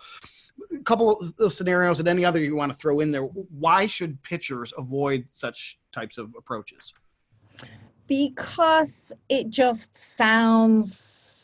a 0.73 0.83
couple 0.83 1.21
of 1.39 1.53
scenarios 1.53 2.01
and 2.01 2.09
any 2.09 2.25
other 2.25 2.41
you 2.41 2.57
want 2.57 2.73
to 2.73 2.79
throw 2.79 3.01
in 3.01 3.11
there. 3.11 3.23
Why 3.23 3.87
should 3.87 4.21
pitchers 4.23 4.73
avoid 4.77 5.27
such 5.31 5.79
types 5.93 6.19
of 6.19 6.35
approaches? 6.37 6.93
Because 8.09 9.13
it 9.29 9.51
just 9.51 9.95
sounds 9.95 10.97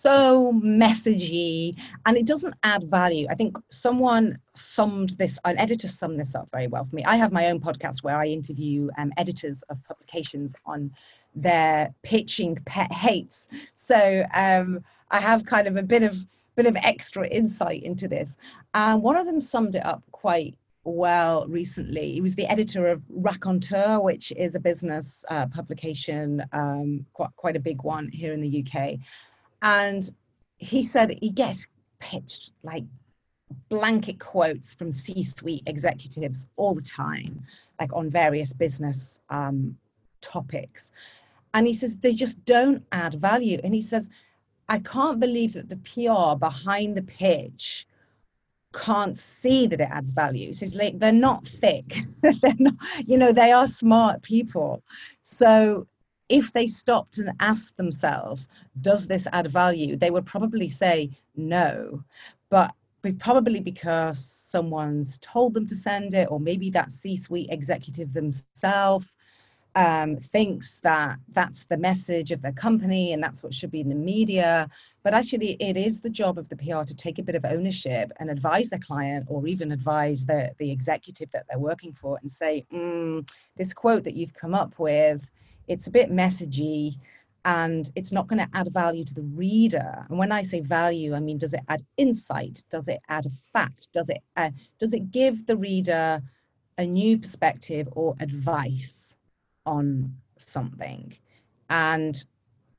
so 0.05 0.53
messagey 0.63 1.75
and 2.05 2.17
it 2.17 2.27
doesn't 2.27 2.55
add 2.63 2.85
value. 2.85 3.27
I 3.31 3.35
think 3.35 3.57
someone 3.71 4.39
summed 4.55 5.11
this, 5.11 5.39
an 5.47 5.59
editor 5.59 5.89
summed 5.89 6.21
this 6.21 6.35
up 6.35 6.49
very 6.53 6.67
well 6.67 6.85
for 6.85 6.95
me. 6.95 7.05
I 7.05 7.17
have 7.17 7.33
my 7.33 7.47
own 7.47 7.59
podcast 7.59 8.03
where 8.03 8.17
I 8.17 8.27
interview 8.27 8.91
um, 8.99 9.13
editors 9.17 9.63
of 9.71 9.83
publications 9.85 10.55
on 10.67 10.91
their 11.35 11.95
pitching 12.03 12.59
pet 12.67 12.93
hates. 12.93 13.49
So 13.75 14.25
um, 14.35 14.85
I 15.11 15.21
have 15.21 15.47
kind 15.47 15.67
of 15.67 15.77
a 15.77 15.83
bit 15.83 16.03
of 16.03 16.27
bit 16.57 16.67
of 16.67 16.77
extra 16.77 17.27
insight 17.29 17.83
into 17.83 18.07
this. 18.07 18.37
And 18.75 19.03
one 19.03 19.17
of 19.17 19.27
them 19.27 19.41
summed 19.41 19.75
it 19.75 19.85
up 19.85 20.03
quite 20.13 20.55
well 20.85 21.47
recently. 21.49 22.13
He 22.13 22.21
was 22.21 22.35
the 22.35 22.47
editor 22.47 22.89
of 22.89 23.03
Raconteur, 23.09 24.01
which 24.01 24.33
is 24.37 24.55
a 24.55 24.61
business 24.61 25.25
uh, 25.31 25.47
publication, 25.47 26.43
um, 26.53 27.07
quite, 27.13 27.35
quite 27.37 27.57
a 27.57 27.61
big 27.61 27.83
one 27.83 28.09
here 28.09 28.33
in 28.33 28.41
the 28.41 28.65
UK. 28.65 28.99
And 29.63 30.11
he 30.59 30.83
said 30.83 31.19
he 31.21 31.31
gets 31.31 31.69
pitched 31.99 32.51
like 32.63 32.85
blanket 33.69 34.19
quotes 34.19 34.75
from 34.75 34.93
C 34.93 35.23
suite 35.23 35.63
executives 35.67 36.47
all 36.57 36.75
the 36.75 36.83
time, 36.83 37.43
like 37.81 37.93
on 37.93 38.11
various 38.11 38.53
business 38.53 39.21
um, 39.31 39.77
topics. 40.21 40.93
And 41.55 41.67
he 41.67 41.75
says 41.75 41.97
they 41.97 42.15
just 42.15 42.45
don't 42.45 42.85
add 42.93 43.15
value. 43.15 43.61
And 43.63 43.75
he 43.75 43.83
says, 43.83 44.09
I 44.69 44.79
can't 44.79 45.21
believe 45.21 45.53
that 45.55 45.69
the 45.69 45.77
PR 45.77 46.39
behind 46.39 46.97
the 46.97 47.03
pitch 47.03 47.87
can't 48.75 49.17
see 49.17 49.67
that 49.67 49.81
it 49.81 49.89
adds 49.91 50.13
value. 50.13 50.53
So 50.53 50.65
it's 50.65 50.75
like 50.75 50.99
they're 50.99 51.13
not 51.13 51.47
thick. 51.47 52.03
they're 52.23 52.55
not, 52.59 52.75
you 53.07 53.17
know, 53.17 53.33
they 53.33 53.53
are 53.53 53.67
smart 53.67 54.23
people. 54.23 54.83
So 55.23 55.87
if 56.29 56.53
they 56.53 56.67
stopped 56.67 57.19
and 57.19 57.31
asked 57.41 57.77
themselves, 57.77 58.49
does 58.81 59.07
this 59.07 59.27
add 59.33 59.53
value? 59.53 59.97
They 59.97 60.11
would 60.11 60.27
probably 60.27 60.69
say 60.69 61.11
no. 61.37 62.03
But 62.51 62.75
probably 63.19 63.61
because 63.61 64.19
someone's 64.19 65.19
told 65.19 65.53
them 65.55 65.67
to 65.67 65.77
send 65.77 66.15
it, 66.15 66.29
or 66.31 66.41
maybe 66.41 66.71
that 66.71 66.91
C 66.91 67.17
suite 67.17 67.51
executive 67.51 68.13
themselves 68.13 69.07
um, 69.77 70.17
thinks 70.17 70.79
that 70.79 71.19
that's 71.33 71.65
the 71.65 71.77
message 71.77 72.31
of 72.31 72.43
their 72.43 72.53
company 72.53 73.13
and 73.13 73.23
that's 73.23 73.43
what 73.43 73.53
should 73.53 73.71
be 73.71 73.81
in 73.81 73.89
the 73.89 73.95
media. 73.95 74.69
But 75.03 75.15
actually, 75.15 75.57
it 75.61 75.77
is 75.77 76.01
the 76.01 76.11
job 76.11 76.39
of 76.39 76.49
the 76.49 76.57
PR 76.57 76.83
to 76.85 76.95
take 76.95 77.19
a 77.19 77.23
bit 77.23 77.35
of 77.35 77.45
ownership 77.45 78.13
and 78.19 78.31
advise 78.31 78.71
their 78.71 78.79
client 78.79 79.27
or 79.29 79.47
even 79.47 79.73
advise 79.73 80.25
the, 80.25 80.53
the 80.59 80.71
executive 80.71 81.31
that 81.33 81.47
they're 81.49 81.59
working 81.59 81.93
for 81.93 82.19
and 82.23 82.31
say, 82.31 82.65
mm, 82.73 83.29
this 83.57 83.75
quote 83.75 84.05
that 84.05 84.15
you've 84.15 84.35
come 84.35 84.55
up 84.55 84.79
with 84.79 85.29
it's 85.69 85.87
a 85.87 85.91
bit 85.91 86.11
messagey 86.11 86.97
and 87.47 87.91
it's 87.95 88.13
not 88.13 88.27
going 88.27 88.39
to 88.39 88.57
add 88.57 88.73
value 88.73 89.05
to 89.05 89.15
the 89.15 89.23
reader. 89.23 90.07
And 90.09 90.19
when 90.19 90.33
i 90.33 90.43
say 90.45 90.61
value 90.61 91.15
i 91.15 91.21
mean 91.21 91.39
does 91.39 91.53
it 91.53 91.61
add 91.69 91.83
insight? 91.97 92.63
Does 92.71 92.89
it 92.89 93.01
add 93.09 93.27
a 93.27 93.31
fact? 93.53 93.89
Does 93.93 94.09
it 94.09 94.23
uh, 94.37 94.51
does 94.79 94.95
it 94.95 95.11
give 95.11 95.47
the 95.47 95.57
reader 95.57 96.23
a 96.79 96.87
new 96.87 97.19
perspective 97.19 97.89
or 97.93 98.15
advice 98.21 99.15
on 99.67 100.15
something. 100.39 101.15
And 101.71 102.25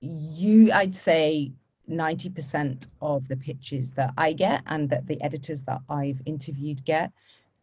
you 0.01 0.71
i'd 0.73 0.95
say 0.95 1.51
90% 1.89 2.87
of 3.01 3.27
the 3.27 3.37
pitches 3.37 3.91
that 3.91 4.11
i 4.17 4.33
get 4.33 4.61
and 4.67 4.89
that 4.89 5.05
the 5.07 5.21
editors 5.21 5.61
that 5.63 5.79
i've 5.89 6.19
interviewed 6.25 6.83
get 6.83 7.11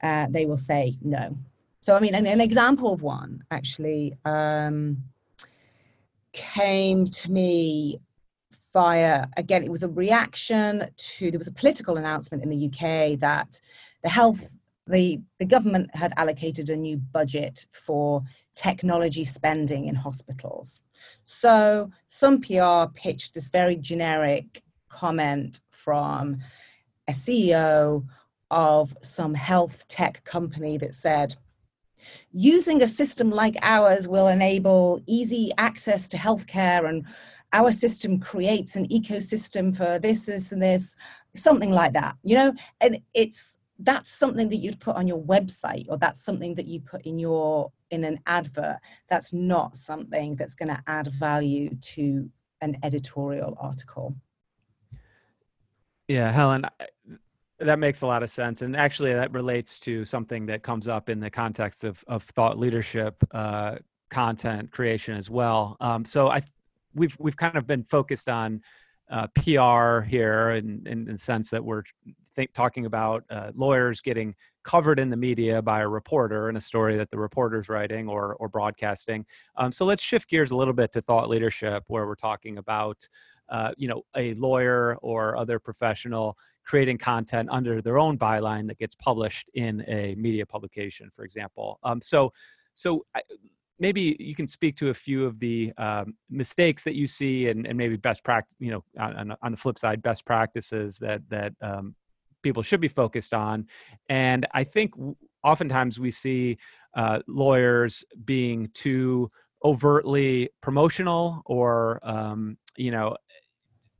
uh, 0.02 0.26
they 0.30 0.46
will 0.46 0.56
say 0.56 0.96
no. 1.02 1.36
So 1.82 1.96
i 1.96 2.00
mean 2.00 2.14
an, 2.14 2.26
an 2.26 2.40
example 2.40 2.92
of 2.92 3.02
one 3.02 3.42
actually 3.50 4.14
um, 4.24 4.98
came 6.32 7.06
to 7.06 7.30
me 7.30 8.00
via 8.72 9.26
again 9.36 9.62
it 9.62 9.70
was 9.70 9.82
a 9.82 9.88
reaction 9.88 10.88
to 10.96 11.30
there 11.30 11.38
was 11.38 11.48
a 11.48 11.52
political 11.52 11.96
announcement 11.98 12.42
in 12.42 12.48
the 12.48 12.66
UK 12.66 13.18
that 13.18 13.60
the 14.02 14.08
health 14.08 14.54
the 14.86 15.20
the 15.38 15.46
government 15.46 15.94
had 15.94 16.12
allocated 16.16 16.68
a 16.68 16.76
new 16.76 16.96
budget 16.96 17.66
for 17.72 18.22
technology 18.54 19.24
spending 19.24 19.86
in 19.86 19.94
hospitals 19.94 20.80
so 21.24 21.90
some 22.08 22.40
PR 22.40 22.84
pitched 22.94 23.34
this 23.34 23.48
very 23.48 23.76
generic 23.76 24.62
comment 24.88 25.60
from 25.70 26.38
a 27.08 27.12
CEO 27.12 28.04
of 28.50 28.94
some 29.02 29.34
health 29.34 29.86
tech 29.88 30.22
company 30.24 30.76
that 30.78 30.94
said 30.94 31.34
using 32.32 32.82
a 32.82 32.88
system 32.88 33.30
like 33.30 33.56
ours 33.62 34.06
will 34.08 34.28
enable 34.28 35.00
easy 35.06 35.50
access 35.58 36.08
to 36.08 36.16
healthcare 36.16 36.88
and 36.88 37.06
our 37.52 37.70
system 37.70 38.18
creates 38.18 38.76
an 38.76 38.88
ecosystem 38.88 39.76
for 39.76 39.98
this, 39.98 40.24
this, 40.26 40.52
and 40.52 40.62
this, 40.62 40.96
something 41.34 41.70
like 41.70 41.92
that, 41.92 42.16
you 42.22 42.34
know? 42.34 42.54
And 42.80 42.98
it's 43.14 43.58
that's 43.84 44.10
something 44.10 44.48
that 44.48 44.56
you'd 44.56 44.80
put 44.80 44.96
on 44.96 45.06
your 45.06 45.20
website 45.20 45.86
or 45.88 45.96
that's 45.96 46.22
something 46.22 46.54
that 46.54 46.66
you 46.66 46.80
put 46.80 47.02
in 47.02 47.18
your 47.18 47.72
in 47.90 48.04
an 48.04 48.20
advert. 48.26 48.78
That's 49.08 49.32
not 49.32 49.76
something 49.76 50.36
that's 50.36 50.54
going 50.54 50.68
to 50.68 50.82
add 50.86 51.08
value 51.08 51.74
to 51.76 52.30
an 52.60 52.76
editorial 52.82 53.56
article. 53.60 54.16
Yeah, 56.08 56.30
Helen, 56.30 56.64
that 57.58 57.78
makes 57.78 58.02
a 58.02 58.06
lot 58.06 58.22
of 58.22 58.30
sense, 58.30 58.62
and 58.62 58.76
actually, 58.76 59.14
that 59.14 59.32
relates 59.32 59.78
to 59.80 60.04
something 60.04 60.46
that 60.46 60.62
comes 60.62 60.88
up 60.88 61.08
in 61.08 61.20
the 61.20 61.30
context 61.30 61.84
of 61.84 62.02
of 62.06 62.22
thought 62.24 62.58
leadership 62.58 63.22
uh, 63.32 63.76
content 64.10 64.70
creation 64.70 65.16
as 65.16 65.30
well. 65.30 65.76
Um, 65.80 66.04
so 66.04 66.28
I 66.28 66.42
we've 66.94 67.16
we've 67.18 67.36
kind 67.36 67.56
of 67.56 67.66
been 67.66 67.84
focused 67.84 68.28
on 68.28 68.62
uh, 69.10 69.26
PR 69.34 70.00
here, 70.00 70.50
in, 70.50 70.82
in, 70.86 71.06
in 71.06 71.12
the 71.12 71.18
sense 71.18 71.50
that 71.50 71.64
we're 71.64 71.82
think, 72.34 72.52
talking 72.52 72.86
about 72.86 73.24
uh, 73.30 73.50
lawyers 73.54 74.00
getting 74.00 74.34
covered 74.64 74.98
in 74.98 75.10
the 75.10 75.16
media 75.16 75.60
by 75.60 75.80
a 75.80 75.88
reporter 75.88 76.48
in 76.48 76.56
a 76.56 76.60
story 76.60 76.96
that 76.96 77.10
the 77.10 77.18
reporter's 77.18 77.68
writing 77.68 78.08
or 78.08 78.34
or 78.36 78.48
broadcasting. 78.48 79.24
Um, 79.56 79.72
so 79.72 79.84
let's 79.84 80.02
shift 80.02 80.28
gears 80.28 80.50
a 80.50 80.56
little 80.56 80.74
bit 80.74 80.92
to 80.92 81.02
thought 81.02 81.28
leadership, 81.28 81.84
where 81.88 82.06
we're 82.06 82.14
talking 82.14 82.58
about. 82.58 83.08
Uh, 83.48 83.70
you 83.76 83.86
know, 83.86 84.02
a 84.16 84.32
lawyer 84.34 84.96
or 85.02 85.36
other 85.36 85.58
professional 85.58 86.38
creating 86.64 86.96
content 86.96 87.48
under 87.52 87.82
their 87.82 87.98
own 87.98 88.16
byline 88.16 88.66
that 88.66 88.78
gets 88.78 88.94
published 88.94 89.50
in 89.52 89.84
a 89.88 90.14
media 90.14 90.46
publication, 90.46 91.10
for 91.14 91.22
example. 91.22 91.78
Um, 91.82 92.00
so, 92.00 92.32
so 92.72 93.04
I, 93.14 93.20
maybe 93.82 94.16
you 94.20 94.34
can 94.34 94.46
speak 94.46 94.76
to 94.76 94.90
a 94.90 94.94
few 94.94 95.26
of 95.26 95.38
the 95.40 95.72
um, 95.76 96.14
mistakes 96.30 96.84
that 96.84 96.94
you 96.94 97.06
see 97.06 97.48
and, 97.48 97.66
and 97.66 97.76
maybe 97.76 97.96
best 97.96 98.22
practice 98.22 98.54
you 98.58 98.70
know 98.70 98.84
on, 98.98 99.34
on, 99.42 99.50
the 99.50 99.56
flip 99.56 99.78
side 99.78 100.00
best 100.00 100.24
practices 100.24 100.96
that 100.98 101.20
that 101.28 101.52
um, 101.60 101.94
people 102.42 102.62
should 102.62 102.80
be 102.80 102.88
focused 102.88 103.34
on 103.34 103.66
and 104.08 104.46
i 104.52 104.64
think 104.64 104.92
oftentimes 105.44 105.98
we 105.98 106.10
see 106.10 106.56
uh, 106.94 107.20
lawyers 107.26 108.04
being 108.24 108.68
too 108.74 109.30
overtly 109.64 110.50
promotional 110.60 111.42
or 111.46 111.98
um, 112.02 112.56
you 112.76 112.90
know 112.90 113.16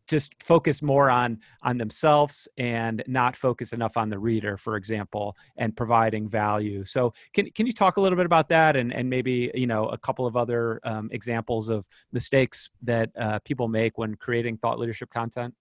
just 0.09 0.35
focus 0.42 0.83
more 0.83 1.09
on 1.09 1.38
on 1.62 1.78
themselves 1.78 2.48
and 2.59 3.02
not 3.07 3.37
focus 3.37 3.72
enough 3.72 3.96
on 3.96 4.11
the 4.11 4.18
reader 4.18 4.57
for 4.57 4.76
example 4.76 5.35
and 5.57 5.76
providing 5.76 6.28
value. 6.28 6.85
So 6.85 7.14
can, 7.33 7.50
can 7.52 7.66
you 7.66 7.72
talk 7.72 7.96
a 7.96 8.00
little 8.00 8.16
bit 8.16 8.26
about 8.26 8.48
that 8.50 8.76
and 8.76 8.92
and 8.92 9.09
maybe 9.09 9.50
you 9.55 9.66
know 9.66 9.87
a 9.87 9.98
couple 9.98 10.26
of 10.26 10.37
other 10.37 10.81
um, 10.85 11.09
examples 11.12 11.68
of 11.68 11.87
mistakes 12.12 12.68
that 12.83 13.11
uh, 13.18 13.38
people 13.44 13.68
make 13.68 13.96
when 13.96 14.14
creating 14.16 14.59
thought 14.59 14.78
leadership 14.78 15.11
content 15.11 15.55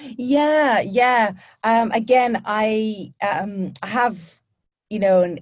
yeah 0.00 0.80
yeah 0.80 1.32
um, 1.62 1.90
again 1.92 2.40
i 2.44 3.12
um, 3.22 3.72
have 3.82 4.40
you 4.90 4.98
know 4.98 5.22
an 5.22 5.40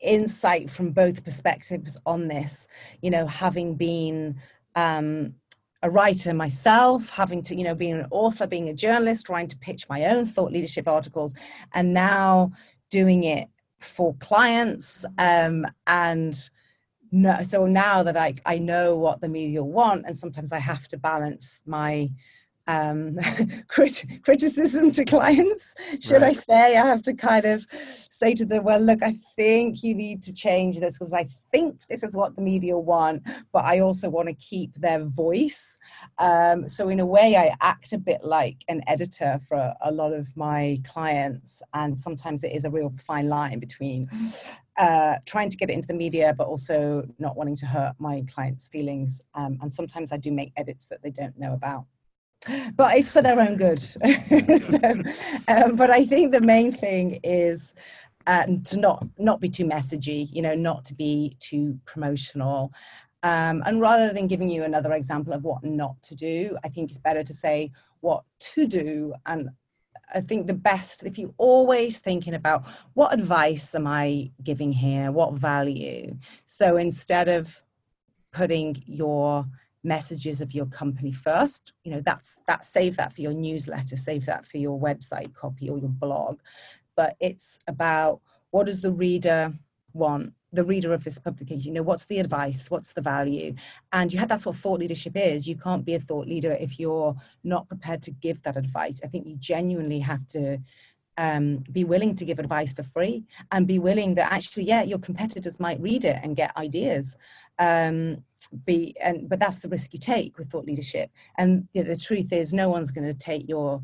insight 0.00 0.70
from 0.70 0.90
both 0.90 1.24
perspectives 1.24 1.98
on 2.06 2.28
this 2.28 2.66
you 3.02 3.10
know 3.10 3.26
having 3.26 3.74
been 3.74 4.40
um, 4.76 5.34
a 5.82 5.90
writer 5.90 6.34
myself, 6.34 7.08
having 7.08 7.42
to, 7.42 7.54
you 7.54 7.64
know, 7.64 7.74
being 7.74 7.94
an 7.94 8.06
author, 8.10 8.46
being 8.46 8.68
a 8.68 8.74
journalist, 8.74 9.26
trying 9.26 9.48
to 9.48 9.56
pitch 9.58 9.88
my 9.88 10.04
own 10.06 10.26
thought 10.26 10.52
leadership 10.52 10.86
articles, 10.86 11.34
and 11.72 11.94
now 11.94 12.52
doing 12.90 13.24
it 13.24 13.48
for 13.78 14.14
clients. 14.16 15.04
Um, 15.18 15.66
and 15.86 16.50
no, 17.10 17.42
so 17.44 17.66
now 17.66 18.02
that 18.02 18.16
I, 18.16 18.34
I 18.44 18.58
know 18.58 18.96
what 18.98 19.20
the 19.20 19.28
media 19.28 19.64
want, 19.64 20.04
and 20.06 20.16
sometimes 20.16 20.52
I 20.52 20.58
have 20.58 20.86
to 20.88 20.98
balance 20.98 21.60
my 21.64 22.10
um, 22.66 23.16
crit- 23.68 24.04
criticism 24.22 24.92
to 24.92 25.04
clients, 25.04 25.74
should 26.00 26.22
right. 26.22 26.30
I 26.30 26.32
say. 26.32 26.76
I 26.76 26.86
have 26.86 27.02
to 27.02 27.14
kind 27.14 27.44
of 27.44 27.66
say 28.10 28.34
to 28.34 28.44
them, 28.44 28.64
well, 28.64 28.80
look, 28.80 29.02
I 29.02 29.14
think 29.36 29.82
you 29.82 29.94
need 29.94 30.22
to 30.24 30.34
change 30.34 30.78
this 30.78 30.98
because 30.98 31.12
I 31.12 31.26
think 31.50 31.80
this 31.88 32.02
is 32.02 32.14
what 32.14 32.36
the 32.36 32.42
media 32.42 32.78
want, 32.78 33.22
but 33.52 33.64
I 33.64 33.80
also 33.80 34.08
want 34.08 34.28
to 34.28 34.34
keep 34.34 34.72
their 34.76 35.04
voice. 35.04 35.78
Um, 36.18 36.68
so, 36.68 36.88
in 36.88 37.00
a 37.00 37.06
way, 37.06 37.36
I 37.36 37.54
act 37.60 37.92
a 37.92 37.98
bit 37.98 38.22
like 38.22 38.56
an 38.68 38.82
editor 38.86 39.40
for 39.48 39.74
a 39.80 39.90
lot 39.90 40.12
of 40.12 40.28
my 40.36 40.78
clients, 40.84 41.62
and 41.74 41.98
sometimes 41.98 42.44
it 42.44 42.52
is 42.52 42.64
a 42.64 42.70
real 42.70 42.92
fine 43.04 43.28
line 43.28 43.58
between. 43.58 44.08
Uh, 44.78 45.16
trying 45.26 45.50
to 45.50 45.58
get 45.58 45.68
it 45.68 45.74
into 45.74 45.88
the 45.88 45.92
media, 45.92 46.32
but 46.38 46.46
also 46.46 47.06
not 47.18 47.36
wanting 47.36 47.54
to 47.54 47.66
hurt 47.66 47.92
my 47.98 48.24
clients' 48.32 48.66
feelings. 48.68 49.20
Um, 49.34 49.58
and 49.60 49.74
sometimes 49.74 50.10
I 50.10 50.16
do 50.16 50.32
make 50.32 50.52
edits 50.56 50.86
that 50.86 51.02
they 51.02 51.10
don't 51.10 51.38
know 51.38 51.52
about 51.52 51.84
but 52.76 52.96
it's 52.96 53.08
for 53.08 53.22
their 53.22 53.40
own 53.40 53.56
good. 53.56 53.78
so, 53.80 54.80
um, 55.48 55.76
but 55.76 55.90
I 55.90 56.04
think 56.06 56.32
the 56.32 56.40
main 56.40 56.72
thing 56.72 57.20
is 57.22 57.74
uh, 58.26 58.46
to 58.64 58.78
not 58.78 59.06
not 59.18 59.40
be 59.40 59.48
too 59.48 59.64
messagey. 59.64 60.28
You 60.32 60.42
know, 60.42 60.54
not 60.54 60.84
to 60.86 60.94
be 60.94 61.36
too 61.40 61.78
promotional. 61.84 62.72
Um, 63.22 63.62
and 63.66 63.80
rather 63.80 64.12
than 64.12 64.28
giving 64.28 64.48
you 64.48 64.64
another 64.64 64.94
example 64.94 65.34
of 65.34 65.44
what 65.44 65.62
not 65.62 66.00
to 66.04 66.14
do, 66.14 66.56
I 66.64 66.68
think 66.68 66.90
it's 66.90 66.98
better 66.98 67.22
to 67.22 67.34
say 67.34 67.70
what 68.00 68.24
to 68.54 68.66
do. 68.66 69.14
And 69.26 69.50
I 70.14 70.20
think 70.20 70.46
the 70.46 70.54
best, 70.54 71.04
if 71.04 71.18
you're 71.18 71.34
always 71.36 71.98
thinking 71.98 72.34
about 72.34 72.66
what 72.94 73.12
advice 73.12 73.74
am 73.74 73.86
I 73.86 74.30
giving 74.42 74.72
here, 74.72 75.12
what 75.12 75.34
value. 75.34 76.16
So 76.46 76.76
instead 76.76 77.28
of 77.28 77.62
putting 78.32 78.82
your 78.86 79.46
messages 79.82 80.40
of 80.40 80.54
your 80.54 80.66
company 80.66 81.12
first. 81.12 81.72
You 81.84 81.92
know 81.92 82.00
that's 82.00 82.40
that 82.46 82.64
save 82.64 82.96
that 82.96 83.12
for 83.12 83.20
your 83.20 83.34
newsletter 83.34 83.96
save 83.96 84.26
that 84.26 84.44
for 84.46 84.58
your 84.58 84.78
website 84.78 85.34
copy 85.34 85.68
or 85.68 85.78
your 85.78 85.88
blog. 85.88 86.40
But 86.96 87.16
it's 87.20 87.58
about 87.66 88.20
what 88.50 88.66
does 88.66 88.80
the 88.80 88.92
reader 88.92 89.54
want 89.92 90.32
the 90.52 90.64
reader 90.64 90.92
of 90.92 91.04
this 91.04 91.18
publication 91.18 91.68
you 91.68 91.72
know 91.72 91.82
what's 91.82 92.06
the 92.06 92.18
advice 92.18 92.70
what's 92.70 92.92
the 92.92 93.00
value? 93.00 93.54
And 93.92 94.12
you 94.12 94.18
have 94.18 94.28
that's 94.28 94.46
what 94.46 94.56
thought 94.56 94.80
leadership 94.80 95.16
is. 95.16 95.48
You 95.48 95.56
can't 95.56 95.84
be 95.84 95.94
a 95.94 96.00
thought 96.00 96.26
leader 96.26 96.52
if 96.52 96.78
you're 96.78 97.16
not 97.44 97.68
prepared 97.68 98.02
to 98.02 98.10
give 98.10 98.42
that 98.42 98.56
advice. 98.56 99.00
I 99.02 99.06
think 99.08 99.26
you 99.26 99.36
genuinely 99.36 100.00
have 100.00 100.26
to 100.28 100.58
um, 101.20 101.58
be 101.70 101.84
willing 101.84 102.14
to 102.14 102.24
give 102.24 102.38
advice 102.38 102.72
for 102.72 102.82
free 102.82 103.24
and 103.52 103.66
be 103.66 103.78
willing 103.78 104.14
that 104.14 104.32
actually 104.32 104.64
yeah 104.64 104.82
your 104.82 104.98
competitors 104.98 105.60
might 105.60 105.78
read 105.78 106.04
it 106.04 106.18
and 106.22 106.34
get 106.34 106.56
ideas. 106.56 107.16
Um, 107.58 108.24
be 108.64 108.96
and 109.04 109.28
but 109.28 109.38
that's 109.38 109.58
the 109.58 109.68
risk 109.68 109.92
you 109.92 110.00
take 110.00 110.38
with 110.38 110.48
thought 110.48 110.64
leadership. 110.64 111.10
And 111.36 111.68
the, 111.74 111.82
the 111.82 111.96
truth 111.96 112.32
is 112.32 112.54
no 112.54 112.70
one's 112.70 112.90
going 112.90 113.06
to 113.06 113.16
take 113.30 113.46
your 113.46 113.82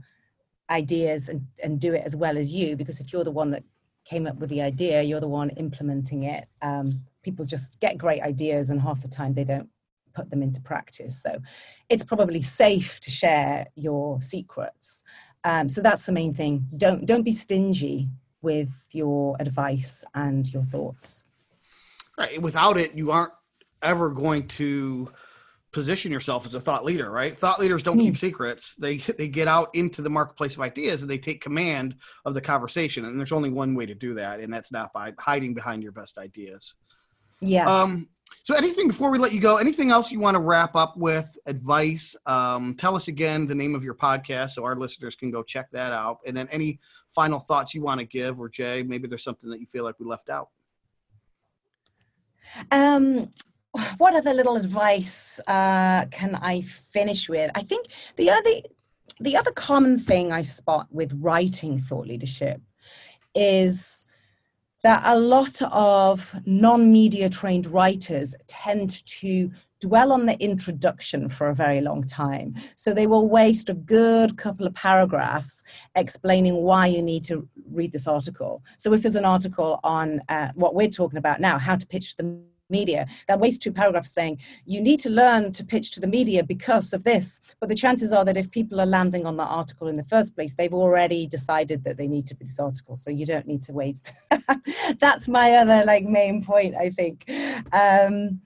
ideas 0.71 1.29
and, 1.29 1.47
and 1.63 1.79
do 1.79 1.93
it 1.93 2.03
as 2.07 2.17
well 2.17 2.39
as 2.39 2.55
you 2.55 2.75
because 2.75 3.01
if 3.01 3.13
you're 3.13 3.23
the 3.23 3.31
one 3.31 3.51
that 3.51 3.65
came 4.07 4.27
up 4.27 4.37
with 4.39 4.51
the 4.51 4.63
idea 4.63 5.03
you're 5.03 5.21
the 5.21 5.29
one 5.29 5.51
implementing 5.51 6.23
it. 6.23 6.49
Um, 6.63 6.91
people 7.23 7.45
just 7.45 7.79
get 7.81 7.99
great 7.99 8.23
ideas 8.23 8.71
and 8.71 8.81
half 8.81 9.03
the 9.03 9.09
time 9.09 9.35
they 9.35 9.45
don't 9.45 9.69
put 10.17 10.31
them 10.31 10.43
into 10.43 10.61
practice 10.61 11.23
so 11.23 11.39
it's 11.89 12.03
probably 12.03 12.43
safe 12.43 12.99
to 13.01 13.11
share 13.11 13.67
your 13.77 14.21
secrets 14.23 15.05
um, 15.45 15.69
so 15.69 15.81
that's 15.81 16.07
the 16.07 16.13
main 16.13 16.35
thing 16.35 16.67
don't 16.77 17.07
don't 17.07 17.23
be 17.23 17.33
stingy 17.33 18.09
with 18.43 18.89
your 18.93 19.37
advice 19.39 20.05
and 20.15 20.53
your 20.53 20.63
thoughts 20.63 21.25
right 22.19 22.41
without 22.41 22.77
it 22.77 22.95
you 22.95 23.11
aren't 23.11 23.33
ever 23.83 24.11
going 24.11 24.49
to 24.49 25.09
position 25.77 26.11
yourself 26.11 26.47
as 26.47 26.55
a 26.55 26.61
thought 26.61 26.87
leader, 26.87 27.11
right? 27.11 27.37
Thought 27.37 27.61
leaders 27.61 27.83
don't 27.83 27.99
keep 27.99 28.15
hmm. 28.15 28.27
secrets. 28.27 28.75
They 28.77 28.97
they 29.19 29.29
get 29.29 29.47
out 29.47 29.69
into 29.75 30.01
the 30.01 30.09
marketplace 30.09 30.55
of 30.55 30.63
ideas 30.63 31.03
and 31.03 31.11
they 31.11 31.19
take 31.19 31.43
command 31.43 31.97
of 32.25 32.33
the 32.33 32.41
conversation. 32.41 33.05
And 33.05 33.19
there's 33.19 33.31
only 33.31 33.51
one 33.51 33.75
way 33.75 33.85
to 33.85 33.95
do 33.95 34.15
that, 34.15 34.41
and 34.41 34.51
that's 34.51 34.73
not 34.73 34.95
by 34.95 35.13
hiding 35.19 35.53
behind 35.53 35.83
your 35.83 35.93
best 35.93 36.17
ideas. 36.17 36.75
Yeah. 37.43 37.69
Um, 37.69 38.09
so 38.43 38.55
anything 38.55 38.87
before 38.87 39.11
we 39.11 39.19
let 39.19 39.33
you 39.33 39.41
go, 39.41 39.57
anything 39.57 39.91
else 39.91 40.13
you 40.13 40.21
want 40.21 40.37
to 40.37 40.41
wrap 40.41 40.77
up 40.77 40.97
with, 40.97 41.37
advice? 41.47 42.15
Um, 42.27 42.77
tell 42.77 42.97
us 42.97 43.09
again 43.09 43.45
the 43.47 43.55
name 43.55 43.75
of 43.75 43.83
your 43.83 43.95
podcast 43.95 44.51
so 44.53 44.65
our 44.65 44.77
listeners 44.77 45.17
can 45.17 45.33
go 45.33 45.43
check 45.43 45.69
that 45.73 45.93
out. 45.93 46.19
And 46.25 46.37
then 46.37 46.49
any 46.53 46.79
final 47.09 47.41
thoughts 47.41 47.75
you 47.75 47.83
want 47.83 47.99
to 47.99 48.07
give, 48.07 48.41
or 48.41 48.49
Jay, 48.49 48.85
maybe 48.85 49.09
there's 49.09 49.25
something 49.25 49.51
that 49.51 49.59
you 49.59 49.67
feel 49.67 49.83
like 49.83 49.99
we 49.99 50.07
left 50.07 50.31
out. 50.31 50.51
Um, 52.71 53.33
what 53.99 54.15
other 54.15 54.33
little 54.33 54.57
advice 54.57 55.41
uh, 55.49 56.07
can 56.13 56.37
I 56.37 56.63
finish 56.63 57.29
with? 57.29 57.51
I 57.55 57.63
think 57.63 57.89
the 58.17 58.31
other 58.31 58.51
the 59.19 59.37
other 59.37 59.51
common 59.51 59.99
thing 59.99 60.31
I 60.31 60.43
spot 60.43 60.87
with 60.91 61.13
writing 61.21 61.79
thought 61.79 62.07
leadership 62.07 62.61
is 63.35 64.06
that 64.83 65.03
a 65.05 65.19
lot 65.19 65.61
of 65.73 66.35
non-media 66.47 67.29
trained 67.29 67.67
writers 67.67 68.35
tend 68.47 69.05
to 69.07 69.51
dwell 69.81 70.13
on 70.13 70.27
the 70.27 70.39
introduction 70.39 71.29
for 71.29 71.49
a 71.49 71.55
very 71.55 71.81
long 71.81 72.03
time. 72.05 72.55
So 72.77 72.95
they 72.95 73.07
will 73.07 73.29
waste 73.29 73.69
a 73.69 73.75
good 73.75 74.37
couple 74.37 74.67
of 74.67 74.75
paragraphs 74.75 75.63
explaining 75.95 76.63
why 76.63 76.87
you 76.87 77.03
need 77.03 77.25
to 77.25 77.49
read 77.71 77.93
this 77.93 78.07
article. 78.07 78.63
So 78.79 78.93
if 78.93 79.03
there's 79.03 79.17
an 79.17 79.25
article 79.25 79.81
on 79.85 80.23
uh, 80.29 80.49
what 80.55 80.75
we're 80.75 80.89
talking 80.89 81.19
about 81.19 81.41
now, 81.41 81.59
how 81.59 81.77
to 81.77 81.87
pitch 81.87 82.17
the 82.17 82.41
media. 82.69 83.07
That 83.29 83.41
waste 83.41 83.63
two 83.63 83.73
paragraphs 83.73 84.13
saying 84.13 84.41
you 84.65 84.81
need 84.81 85.01
to 85.01 85.11
learn 85.11 85.53
to 85.53 85.65
pitch 85.65 85.91
to 85.93 86.01
the 86.01 86.07
media 86.07 86.43
because 86.43 86.93
of 86.93 87.05
this. 87.05 87.41
But 87.61 87.69
the 87.69 87.75
chances 87.75 88.13
are 88.13 88.25
that 88.25 88.37
if 88.37 88.51
people 88.51 88.81
are 88.81 88.87
landing 88.87 89.27
on 89.27 89.37
that 89.37 89.49
article 89.49 89.89
in 89.89 89.97
the 89.97 90.05
first 90.05 90.35
place, 90.35 90.55
they've 90.55 90.73
already 90.73 91.27
decided 91.27 91.85
that 91.85 91.97
they 91.97 92.07
need 92.09 92.27
to 92.29 92.35
be 92.35 92.47
this 92.47 92.59
article. 92.59 92.97
So 92.97 93.11
you 93.11 93.27
don't 93.27 93.47
need 93.47 93.63
to 93.63 93.73
waste. 93.73 94.13
that's 94.99 95.29
my 95.29 95.53
other 95.55 95.85
like 95.85 96.05
main 96.05 96.45
point, 96.45 96.75
I 96.75 96.91
think. 96.91 97.25
Um, 97.73 98.41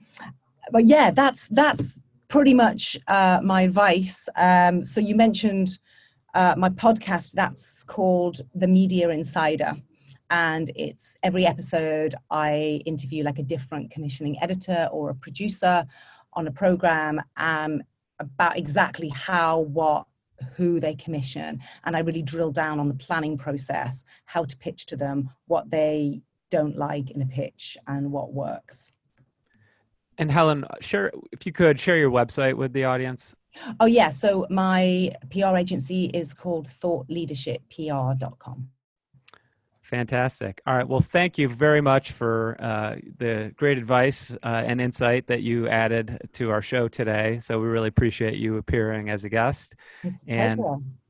but 0.71 0.85
yeah, 0.85 1.11
that's 1.11 1.47
that's 1.47 1.99
pretty 2.27 2.53
much 2.53 2.97
uh, 3.07 3.39
my 3.43 3.63
advice. 3.63 4.29
Um, 4.35 4.83
so 4.83 5.01
you 5.01 5.15
mentioned 5.15 5.79
uh, 6.33 6.55
my 6.57 6.69
podcast. 6.69 7.33
That's 7.33 7.83
called 7.83 8.41
The 8.55 8.67
Media 8.67 9.09
Insider 9.09 9.75
and 10.31 10.71
it's 10.75 11.17
every 11.21 11.45
episode 11.45 12.15
I 12.31 12.81
interview 12.85 13.23
like 13.23 13.37
a 13.37 13.43
different 13.43 13.91
commissioning 13.91 14.41
editor 14.41 14.87
or 14.91 15.09
a 15.09 15.15
producer 15.15 15.85
on 16.33 16.47
a 16.47 16.51
program 16.51 17.21
um, 17.35 17.83
about 18.17 18.57
exactly 18.57 19.09
how, 19.09 19.59
what, 19.59 20.07
who 20.55 20.79
they 20.79 20.95
commission, 20.95 21.59
and 21.83 21.95
I 21.95 21.99
really 21.99 22.23
drill 22.23 22.51
down 22.51 22.79
on 22.79 22.87
the 22.87 22.95
planning 22.95 23.37
process, 23.37 24.05
how 24.25 24.45
to 24.45 24.57
pitch 24.57 24.87
to 24.87 24.95
them, 24.95 25.29
what 25.47 25.69
they 25.69 26.21
don't 26.49 26.77
like 26.77 27.11
in 27.11 27.21
a 27.21 27.27
pitch, 27.27 27.77
and 27.85 28.11
what 28.11 28.33
works. 28.33 28.91
And 30.17 30.31
Helen, 30.31 30.65
share 30.79 31.11
if 31.31 31.45
you 31.45 31.51
could 31.51 31.79
share 31.79 31.97
your 31.97 32.09
website 32.09 32.55
with 32.55 32.73
the 32.73 32.85
audience. 32.85 33.35
Oh 33.79 33.85
yeah, 33.85 34.09
so 34.09 34.47
my 34.49 35.11
PR 35.29 35.57
agency 35.57 36.05
is 36.05 36.33
called 36.33 36.69
thoughtleadershippr.com. 36.69 38.69
Fantastic. 39.91 40.61
All 40.65 40.73
right. 40.73 40.87
Well, 40.87 41.01
thank 41.01 41.37
you 41.37 41.49
very 41.49 41.81
much 41.81 42.13
for 42.13 42.55
uh, 42.59 42.95
the 43.17 43.53
great 43.57 43.77
advice 43.77 44.31
uh, 44.41 44.63
and 44.65 44.79
insight 44.79 45.27
that 45.27 45.43
you 45.43 45.67
added 45.67 46.29
to 46.33 46.49
our 46.49 46.61
show 46.61 46.87
today. 46.87 47.41
So 47.43 47.59
we 47.59 47.67
really 47.67 47.89
appreciate 47.89 48.35
you 48.35 48.55
appearing 48.55 49.09
as 49.09 49.25
a 49.25 49.29
guest. 49.29 49.75
It's 50.01 50.23
and 50.27 50.61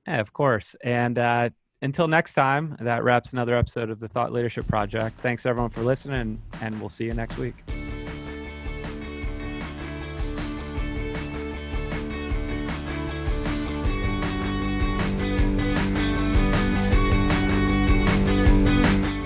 yeah, 0.08 0.20
of 0.20 0.34
course. 0.34 0.76
And 0.84 1.20
uh, 1.20 1.52
until 1.84 2.08
next 2.08 2.34
time, 2.34 2.76
that 2.80 3.04
wraps 3.04 3.34
another 3.34 3.56
episode 3.56 3.92
of 3.92 4.00
the 4.00 4.08
Thought 4.08 4.34
Leadership 4.34 4.68
Project. 4.68 5.16
Thanks 5.20 5.46
everyone 5.46 5.70
for 5.70 5.82
listening, 5.82 6.42
and 6.62 6.80
we'll 6.80 6.90
see 6.90 7.06
you 7.06 7.14
next 7.14 7.38
week. 7.38 7.64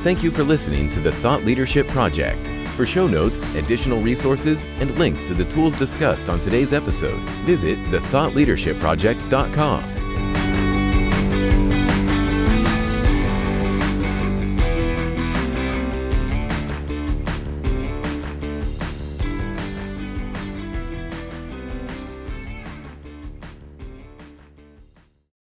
Thank 0.06 0.22
you 0.22 0.30
for 0.30 0.44
listening 0.44 0.88
to 0.90 1.00
the 1.00 1.12
Thought 1.12 1.46
Leadership 1.46 1.88
Project. 1.88 2.48
For 2.76 2.86
show 2.86 3.08
notes, 3.08 3.42
additional 3.56 4.02
resources, 4.02 4.64
and 4.80 4.96
links 5.00 5.24
to 5.24 5.34
the 5.34 5.46
tools 5.46 5.76
discussed 5.80 6.30
on 6.30 6.40
today's 6.40 6.74
episode, 6.74 7.20
visit 7.42 7.80
thethoughtleadershipproject.com. 7.86 9.95